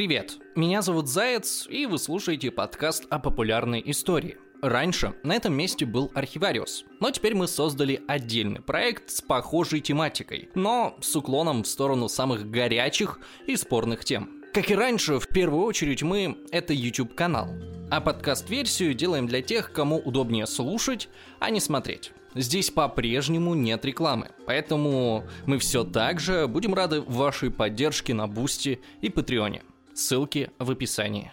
Привет, 0.00 0.38
меня 0.56 0.80
зовут 0.80 1.08
Заяц, 1.08 1.66
и 1.68 1.84
вы 1.84 1.98
слушаете 1.98 2.50
подкаст 2.50 3.04
о 3.10 3.18
популярной 3.18 3.82
истории. 3.84 4.38
Раньше 4.62 5.12
на 5.24 5.34
этом 5.34 5.52
месте 5.52 5.84
был 5.84 6.10
Архивариус, 6.14 6.86
но 7.00 7.10
теперь 7.10 7.34
мы 7.34 7.46
создали 7.46 8.02
отдельный 8.08 8.62
проект 8.62 9.10
с 9.10 9.20
похожей 9.20 9.82
тематикой, 9.82 10.48
но 10.54 10.96
с 11.02 11.14
уклоном 11.14 11.64
в 11.64 11.66
сторону 11.66 12.08
самых 12.08 12.50
горячих 12.50 13.20
и 13.46 13.56
спорных 13.56 14.06
тем. 14.06 14.42
Как 14.54 14.70
и 14.70 14.74
раньше, 14.74 15.18
в 15.18 15.28
первую 15.28 15.64
очередь 15.64 16.02
мы— 16.02 16.38
это 16.50 16.72
YouTube-канал, 16.72 17.50
а 17.90 18.00
подкаст-версию 18.00 18.94
делаем 18.94 19.26
для 19.26 19.42
тех, 19.42 19.70
кому 19.70 19.98
удобнее 19.98 20.46
слушать, 20.46 21.10
а 21.40 21.50
не 21.50 21.60
смотреть. 21.60 22.12
Здесь 22.34 22.70
по-прежнему 22.70 23.52
нет 23.52 23.84
рекламы, 23.84 24.30
поэтому 24.46 25.24
мы 25.44 25.58
все 25.58 25.84
так 25.84 26.20
же 26.20 26.46
будем 26.46 26.72
рады 26.72 27.02
вашей 27.02 27.50
поддержке 27.50 28.14
на 28.14 28.26
Boosty 28.28 28.80
и 29.02 29.10
Patreon 29.10 29.50
е. 29.50 29.62
Ссылки 30.00 30.50
в 30.58 30.70
описании. 30.70 31.30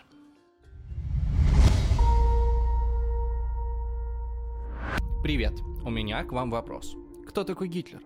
Привет, 5.23 5.53
у 5.85 5.89
меня 5.89 6.25
к 6.25 6.33
вам 6.33 6.51
вопрос. 6.51 6.97
Кто 7.25 7.45
такой 7.45 7.69
Гитлер? 7.69 8.01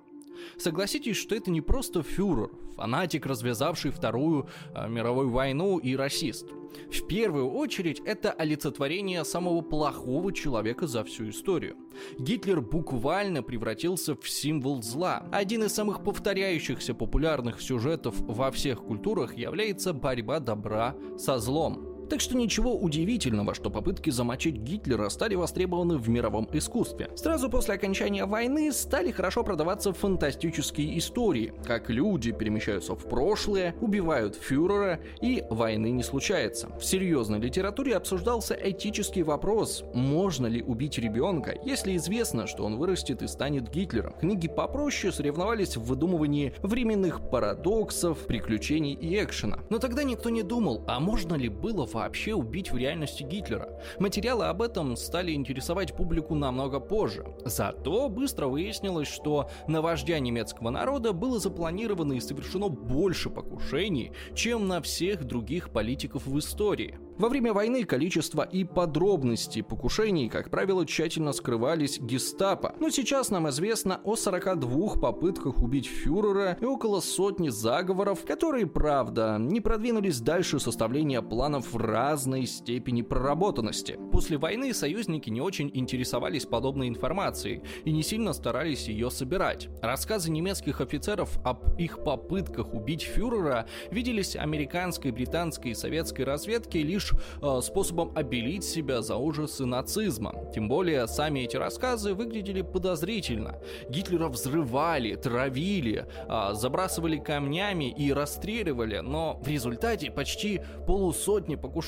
Согласитесь, 0.58 1.18
что 1.18 1.36
это 1.36 1.52
не 1.52 1.62
просто 1.62 2.04
фюрер, 2.04 2.50
фанатик, 2.76 3.26
развязавший 3.26 3.92
Вторую 3.92 4.48
э, 4.74 4.88
мировую 4.90 5.30
войну 5.30 5.78
и 5.78 5.96
расист. 5.96 6.48
В 6.92 7.08
первую 7.08 7.52
очередь, 7.52 8.02
это 8.06 8.32
олицетворение 8.32 9.26
самого 9.26 9.62
плохого 9.62 10.32
человека 10.34 10.88
за 10.88 11.04
всю 11.04 11.30
историю. 11.30 11.76
Гитлер 12.18 12.62
буквально 12.62 13.44
превратился 13.44 14.16
в 14.16 14.30
символ 14.30 14.82
зла. 14.82 15.28
Один 15.32 15.64
из 15.64 15.74
самых 15.74 16.04
повторяющихся 16.04 16.94
популярных 16.94 17.62
сюжетов 17.62 18.16
во 18.20 18.52
всех 18.52 18.84
культурах 18.84 19.36
является 19.38 19.94
борьба 19.94 20.40
добра 20.40 20.96
со 21.18 21.40
злом. 21.40 21.91
Так 22.12 22.20
что 22.20 22.36
ничего 22.36 22.76
удивительного, 22.76 23.56
что 23.56 23.70
попытки 23.70 24.10
замочить 24.10 24.58
Гитлера 24.58 25.08
стали 25.08 25.36
востребованы 25.36 25.96
в 25.96 26.10
мировом 26.10 26.46
искусстве. 26.52 27.10
Сразу 27.16 27.50
после 27.50 27.76
окончания 27.76 28.26
войны 28.26 28.74
стали 28.74 29.12
хорошо 29.12 29.46
продаваться 29.46 29.94
фантастические 29.94 30.98
истории, 30.98 31.54
как 31.66 31.90
люди 31.90 32.34
перемещаются 32.34 32.96
в 32.96 33.08
прошлое, 33.08 33.76
убивают 33.80 34.36
фюрера 34.36 35.00
и 35.22 35.46
войны 35.50 35.92
не 35.92 36.04
случается. 36.04 36.68
В 36.78 36.84
серьезной 36.84 37.40
литературе 37.40 37.96
обсуждался 37.96 38.60
этический 38.62 39.24
вопрос, 39.24 39.86
можно 39.94 40.48
ли 40.48 40.62
убить 40.62 40.98
ребенка, 40.98 41.56
если 41.64 41.96
известно, 41.96 42.46
что 42.46 42.66
он 42.66 42.76
вырастет 42.76 43.22
и 43.22 43.28
станет 43.28 43.70
Гитлером. 43.70 44.16
Книги 44.20 44.50
попроще 44.50 45.14
соревновались 45.14 45.78
в 45.78 45.84
выдумывании 45.86 46.56
временных 46.62 47.22
парадоксов, 47.30 48.26
приключений 48.26 48.96
и 48.96 49.16
экшена. 49.24 49.60
Но 49.70 49.78
тогда 49.78 50.04
никто 50.04 50.30
не 50.30 50.44
думал, 50.44 50.84
а 50.88 51.00
можно 51.00 51.36
ли 51.36 51.48
было 51.48 51.86
вообще 51.86 52.01
вообще 52.02 52.34
убить 52.34 52.72
в 52.72 52.78
реальности 52.78 53.24
Гитлера. 53.24 53.80
Материалы 54.00 54.46
об 54.46 54.62
этом 54.62 54.96
стали 54.96 55.34
интересовать 55.34 55.96
публику 55.96 56.36
намного 56.36 56.80
позже. 56.80 57.26
Зато 57.46 58.10
быстро 58.10 58.48
выяснилось, 58.48 59.08
что 59.08 59.50
на 59.68 59.82
вождя 59.82 60.20
немецкого 60.20 60.72
народа 60.72 61.14
было 61.14 61.40
запланировано 61.40 62.14
и 62.14 62.20
совершено 62.20 62.70
больше 62.70 63.30
покушений, 63.30 64.12
чем 64.34 64.68
на 64.68 64.82
всех 64.82 65.26
других 65.26 65.70
политиков 65.70 66.26
в 66.26 66.38
истории. 66.40 66.98
Во 67.22 67.30
время 67.30 67.54
войны 67.54 67.84
количество 67.84 68.42
и 68.42 68.64
подробности 68.64 69.62
покушений, 69.62 70.28
как 70.28 70.50
правило, 70.50 70.88
тщательно 70.88 71.34
скрывались 71.34 72.00
гестапо. 72.00 72.74
Но 72.80 72.90
сейчас 72.90 73.30
нам 73.30 73.48
известно 73.50 74.02
о 74.04 74.16
42 74.16 74.96
попытках 74.96 75.62
убить 75.62 75.86
фюрера 75.86 76.58
и 76.60 76.66
около 76.66 77.00
сотни 77.00 77.50
заговоров, 77.50 78.26
которые, 78.26 78.66
правда, 78.66 79.38
не 79.40 79.62
продвинулись 79.62 80.20
дальше 80.20 80.60
составления 80.60 81.22
планов 81.22 81.76
разной 81.92 82.46
степени 82.46 83.02
проработанности. 83.02 84.00
После 84.12 84.38
войны 84.38 84.74
союзники 84.74 85.30
не 85.30 85.42
очень 85.42 85.70
интересовались 85.74 86.46
подобной 86.46 86.88
информацией 86.88 87.62
и 87.84 87.92
не 87.92 88.02
сильно 88.02 88.34
старались 88.34 88.88
ее 88.88 89.12
собирать. 89.12 89.68
Рассказы 89.82 90.32
немецких 90.32 90.82
офицеров 90.82 91.38
об 91.44 91.78
их 91.78 92.04
попытках 92.04 92.74
убить 92.74 93.04
фюрера 93.04 93.68
виделись 93.92 94.36
американской, 94.36 95.12
британской 95.12 95.72
и 95.72 95.76
советской 95.76 96.22
разведке 96.24 96.82
лишь 96.82 97.12
э, 97.42 97.60
способом 97.62 98.14
обелить 98.16 98.64
себя 98.64 99.02
за 99.02 99.18
ужасы 99.18 99.66
нацизма. 99.66 100.34
Тем 100.54 100.70
более, 100.70 101.08
сами 101.08 101.42
эти 101.42 101.58
рассказы 101.58 102.14
выглядели 102.14 102.62
подозрительно. 102.62 103.60
Гитлера 103.90 104.30
взрывали, 104.30 105.16
травили, 105.16 106.06
э, 106.30 106.54
забрасывали 106.54 107.18
камнями 107.18 107.92
и 107.92 108.14
расстреливали, 108.14 109.00
но 109.00 109.40
в 109.44 109.48
результате 109.48 110.10
почти 110.10 110.62
полусотни 110.88 111.56
покушений 111.56 111.81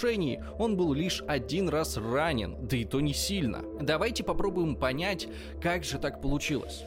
он 0.59 0.77
был 0.77 0.93
лишь 0.93 1.23
один 1.27 1.69
раз 1.69 1.97
ранен, 1.97 2.55
да 2.67 2.77
и 2.77 2.85
то 2.85 3.01
не 3.01 3.13
сильно. 3.13 3.63
Давайте 3.81 4.23
попробуем 4.23 4.75
понять, 4.75 5.27
как 5.61 5.83
же 5.83 5.97
так 5.97 6.21
получилось. 6.21 6.83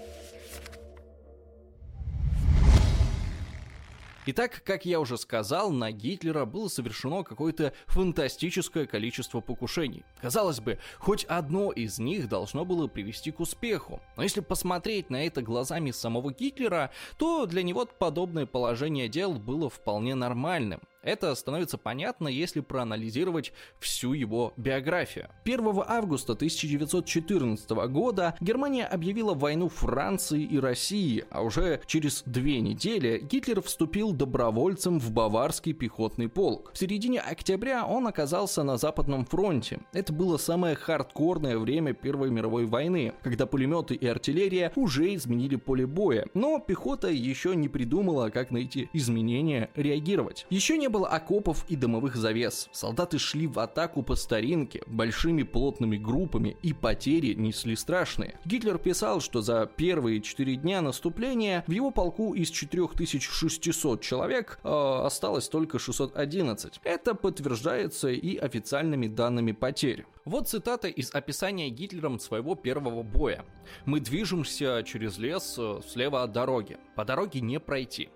Итак, 4.29 4.61
как 4.65 4.85
я 4.85 4.99
уже 4.99 5.19
сказал, 5.19 5.71
на 5.71 5.93
Гитлера 5.93 6.45
было 6.47 6.67
совершено 6.67 7.23
какое-то 7.23 7.73
фантастическое 7.87 8.85
количество 8.85 9.41
покушений. 9.41 10.03
Казалось 10.21 10.59
бы, 10.59 10.81
хоть 10.99 11.23
одно 11.27 11.71
из 11.71 12.01
них 12.01 12.29
должно 12.29 12.65
было 12.65 12.89
привести 12.89 13.31
к 13.31 13.39
успеху. 13.39 14.01
Но 14.17 14.25
если 14.25 14.41
посмотреть 14.41 15.11
на 15.11 15.25
это 15.25 15.43
глазами 15.43 15.93
самого 15.93 16.33
Гитлера, 16.33 16.91
то 17.19 17.47
для 17.47 17.63
него 17.63 17.87
подобное 17.87 18.47
положение 18.47 19.09
дел 19.09 19.35
было 19.35 19.71
вполне 19.71 20.17
нормальным. 20.17 20.81
Это 21.07 21.33
становится 21.37 21.79
понятно, 21.79 22.27
если 22.27 22.59
проанализировать 22.59 23.53
всю 23.79 24.13
его 24.13 24.53
биографию. 24.57 25.29
1 25.45 25.83
августа 25.87 26.33
1914 26.33 27.71
года 27.71 28.35
Германия 28.41 28.85
объявила 28.85 29.33
войну 29.33 29.69
Франции 29.69 30.43
и 30.43 30.59
России, 30.59 31.25
а 31.31 31.43
уже 31.43 31.81
через 31.87 32.25
две 32.27 32.61
недели 32.61 33.21
Гитлер 33.21 33.63
вступил 33.63 34.13
добровольцем 34.13 34.99
в 34.99 35.13
Баварский 35.13 35.75
пехотный 35.75 36.29
полк. 36.29 36.73
В 36.75 36.79
середине 36.79 37.21
октября 37.21 37.87
он 37.87 38.09
оказался 38.09 38.65
на 38.65 38.77
Западном 38.77 39.27
фронте. 39.27 39.79
Это 39.93 40.13
было 40.13 40.39
самое 40.39 40.75
хардкорное 40.75 41.57
время 41.57 41.93
Первой 41.93 42.31
мировой 42.31 42.67
войны, 42.67 43.15
когда 43.23 43.47
пулеметы 43.47 43.95
и 43.95 44.09
артиллерия 44.09 44.73
уже 44.75 45.15
изменили 45.15 45.55
поле 45.55 45.87
боя, 45.87 46.27
но 46.35 46.59
пехота 46.59 47.09
еще 47.09 47.55
не 47.55 47.69
придумала, 47.69 48.31
как 48.31 48.51
на 48.51 48.59
эти 48.59 48.91
изменения 48.93 49.71
реагировать. 49.77 50.47
Еще 50.51 50.77
не 50.77 50.89
было 50.89 50.96
было 50.97 51.09
окопов 51.09 51.67
и 51.69 51.77
дымовых 51.77 52.17
завес. 52.17 52.71
Солдаты 52.73 53.19
шли 53.19 53.47
в 53.47 53.59
атаку 53.59 54.03
по 54.03 54.15
старинке, 54.15 54.83
большими 54.87 55.43
плотными 55.43 55.99
группами, 55.99 56.57
и 56.63 56.73
потери 56.73 57.35
несли 57.35 57.77
страшные. 57.77 58.39
Гитлер 58.47 58.79
писал, 58.79 59.21
что 59.21 59.43
за 59.43 59.67
первые 59.67 60.23
четыре 60.23 60.57
дня 60.57 60.81
наступления 60.81 61.65
в 61.67 61.71
его 61.71 61.91
полку 61.91 62.33
из 62.33 62.51
4600 62.51 64.01
человек 64.01 64.59
э, 64.65 64.69
осталось 64.69 65.51
только 65.51 65.79
611. 65.79 66.81
Это 66.83 67.15
подтверждается 67.15 68.09
и 68.09 68.37
официальными 68.37 69.07
данными 69.07 69.53
потерь. 69.53 70.07
Вот 70.25 70.49
цитата 70.49 70.89
из 70.89 71.15
описания 71.15 71.69
Гитлером 71.69 72.19
своего 72.19 72.55
первого 72.55 73.03
боя. 73.03 73.45
«Мы 73.85 74.01
движемся 74.01 74.83
через 74.83 75.19
лес 75.19 75.57
э, 75.59 75.81
слева 75.87 76.23
от 76.23 76.33
дороги. 76.33 76.79
По 76.95 77.05
дороге 77.05 77.43
не 77.43 77.61
пройти. 77.61 78.09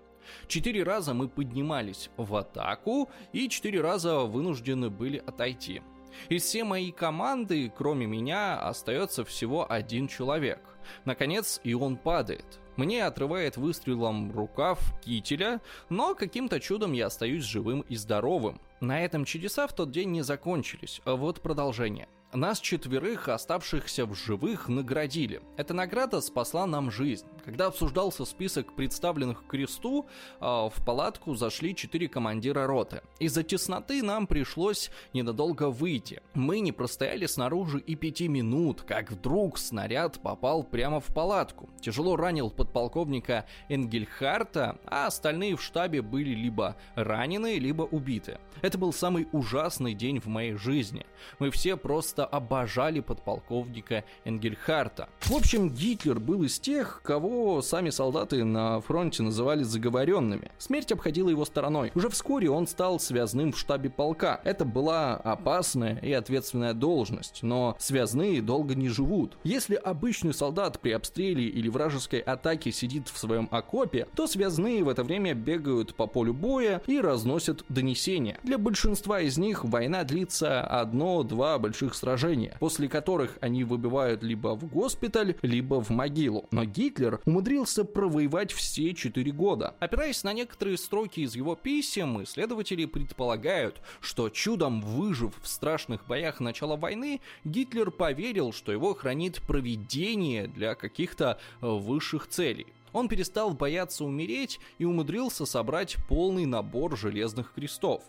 Четыре 0.47 0.83
раза 0.83 1.13
мы 1.13 1.27
поднимались 1.27 2.09
в 2.17 2.35
атаку 2.35 3.09
и 3.33 3.49
четыре 3.49 3.81
раза 3.81 4.19
вынуждены 4.19 4.89
были 4.89 5.17
отойти. 5.17 5.81
Из 6.29 6.43
всей 6.43 6.63
моей 6.63 6.91
команды, 6.91 7.71
кроме 7.75 8.05
меня, 8.05 8.59
остается 8.59 9.23
всего 9.23 9.71
один 9.71 10.07
человек. 10.07 10.59
Наконец, 11.05 11.61
и 11.63 11.73
он 11.73 11.97
падает. 11.97 12.59
Мне 12.75 13.05
отрывает 13.05 13.57
выстрелом 13.57 14.31
рукав 14.31 14.79
кителя, 15.01 15.61
но 15.89 16.15
каким-то 16.15 16.59
чудом 16.59 16.93
я 16.93 17.07
остаюсь 17.07 17.43
живым 17.43 17.81
и 17.81 17.95
здоровым. 17.95 18.59
На 18.79 19.03
этом 19.03 19.25
чудеса 19.25 19.67
в 19.67 19.75
тот 19.75 19.91
день 19.91 20.11
не 20.11 20.21
закончились, 20.21 21.01
а 21.05 21.15
вот 21.15 21.41
продолжение– 21.41 22.07
нас 22.37 22.59
четверых, 22.59 23.27
оставшихся 23.27 24.05
в 24.05 24.15
живых, 24.15 24.69
наградили. 24.69 25.41
Эта 25.57 25.73
награда 25.73 26.21
спасла 26.21 26.65
нам 26.65 26.89
жизнь. 26.89 27.25
Когда 27.43 27.67
обсуждался 27.67 28.23
список 28.25 28.73
представленных 28.75 29.43
к 29.43 29.47
кресту, 29.47 30.07
а, 30.39 30.69
в 30.69 30.85
палатку 30.85 31.35
зашли 31.35 31.75
четыре 31.75 32.07
командира 32.07 32.67
роты. 32.67 33.01
Из-за 33.19 33.43
тесноты 33.43 34.01
нам 34.03 34.27
пришлось 34.27 34.91
ненадолго 35.13 35.69
выйти. 35.69 36.21
Мы 36.33 36.59
не 36.59 36.71
простояли 36.71 37.25
снаружи 37.25 37.79
и 37.79 37.95
пяти 37.95 38.27
минут, 38.27 38.83
как 38.83 39.11
вдруг 39.11 39.57
снаряд 39.57 40.21
попал 40.21 40.63
прямо 40.63 40.99
в 40.99 41.07
палатку. 41.07 41.69
Тяжело 41.81 42.15
ранил 42.15 42.49
подполковника 42.49 43.45
Энгельхарта, 43.69 44.77
а 44.85 45.07
остальные 45.07 45.55
в 45.55 45.61
штабе 45.61 46.01
были 46.01 46.29
либо 46.29 46.77
ранены, 46.95 47.57
либо 47.57 47.83
убиты. 47.83 48.39
Это 48.61 48.77
был 48.77 48.93
самый 48.93 49.27
ужасный 49.31 49.93
день 49.93 50.19
в 50.19 50.27
моей 50.27 50.53
жизни. 50.53 51.05
Мы 51.39 51.49
все 51.49 51.75
просто 51.75 52.20
просто 52.21 52.25
обожали 52.25 52.99
подполковника 52.99 54.03
Энгельхарта. 54.25 55.09
В 55.21 55.35
общем, 55.35 55.69
Гитлер 55.69 56.19
был 56.19 56.43
из 56.43 56.59
тех, 56.59 57.01
кого 57.03 57.61
сами 57.61 57.89
солдаты 57.89 58.43
на 58.43 58.81
фронте 58.81 59.23
называли 59.23 59.63
заговоренными. 59.63 60.51
Смерть 60.57 60.91
обходила 60.91 61.29
его 61.29 61.45
стороной. 61.45 61.91
Уже 61.95 62.09
вскоре 62.09 62.49
он 62.49 62.67
стал 62.67 62.99
связным 62.99 63.51
в 63.51 63.59
штабе 63.59 63.89
полка. 63.89 64.41
Это 64.43 64.65
была 64.65 65.15
опасная 65.15 65.97
и 66.01 66.11
ответственная 66.11 66.73
должность, 66.73 67.43
но 67.43 67.75
связные 67.79 68.41
долго 68.41 68.75
не 68.75 68.89
живут. 68.89 69.37
Если 69.43 69.75
обычный 69.75 70.33
солдат 70.33 70.79
при 70.79 70.91
обстреле 70.91 71.45
или 71.45 71.69
вражеской 71.69 72.19
атаке 72.19 72.71
сидит 72.71 73.07
в 73.07 73.17
своем 73.17 73.47
окопе, 73.51 74.07
то 74.15 74.27
связные 74.27 74.83
в 74.83 74.89
это 74.89 75.03
время 75.03 75.33
бегают 75.33 75.95
по 75.95 76.07
полю 76.07 76.33
боя 76.33 76.81
и 76.87 76.99
разносят 76.99 77.63
донесения. 77.69 78.39
Для 78.43 78.57
большинства 78.57 79.21
из 79.21 79.37
них 79.37 79.63
война 79.63 80.03
длится 80.03 80.61
одно-два 80.61 81.57
больших 81.57 81.95
сражения, 81.95 82.10
после 82.59 82.87
которых 82.87 83.37
они 83.41 83.63
выбивают 83.63 84.23
либо 84.23 84.55
в 84.55 84.65
госпиталь, 84.65 85.35
либо 85.41 85.81
в 85.81 85.89
могилу. 85.89 86.47
Но 86.51 86.65
Гитлер 86.65 87.21
умудрился 87.25 87.85
провоевать 87.85 88.51
все 88.51 88.93
четыре 88.93 89.31
года. 89.31 89.75
Опираясь 89.79 90.23
на 90.23 90.33
некоторые 90.33 90.77
строки 90.77 91.21
из 91.21 91.35
его 91.35 91.55
писем, 91.55 92.23
исследователи 92.23 92.85
предполагают, 92.85 93.81
что 93.99 94.29
чудом 94.29 94.81
выжив 94.81 95.33
в 95.41 95.47
страшных 95.47 96.05
боях 96.07 96.39
начала 96.39 96.75
войны, 96.75 97.21
Гитлер 97.43 97.91
поверил, 97.91 98.53
что 98.53 98.71
его 98.71 98.93
хранит 98.93 99.41
провидение 99.47 100.47
для 100.47 100.75
каких-то 100.75 101.39
э, 101.61 101.67
высших 101.67 102.27
целей. 102.27 102.67
Он 102.93 103.07
перестал 103.07 103.53
бояться 103.53 104.03
умереть 104.03 104.59
и 104.77 104.85
умудрился 104.85 105.45
собрать 105.45 105.95
полный 106.07 106.45
набор 106.45 106.97
железных 106.97 107.53
крестов. 107.53 108.03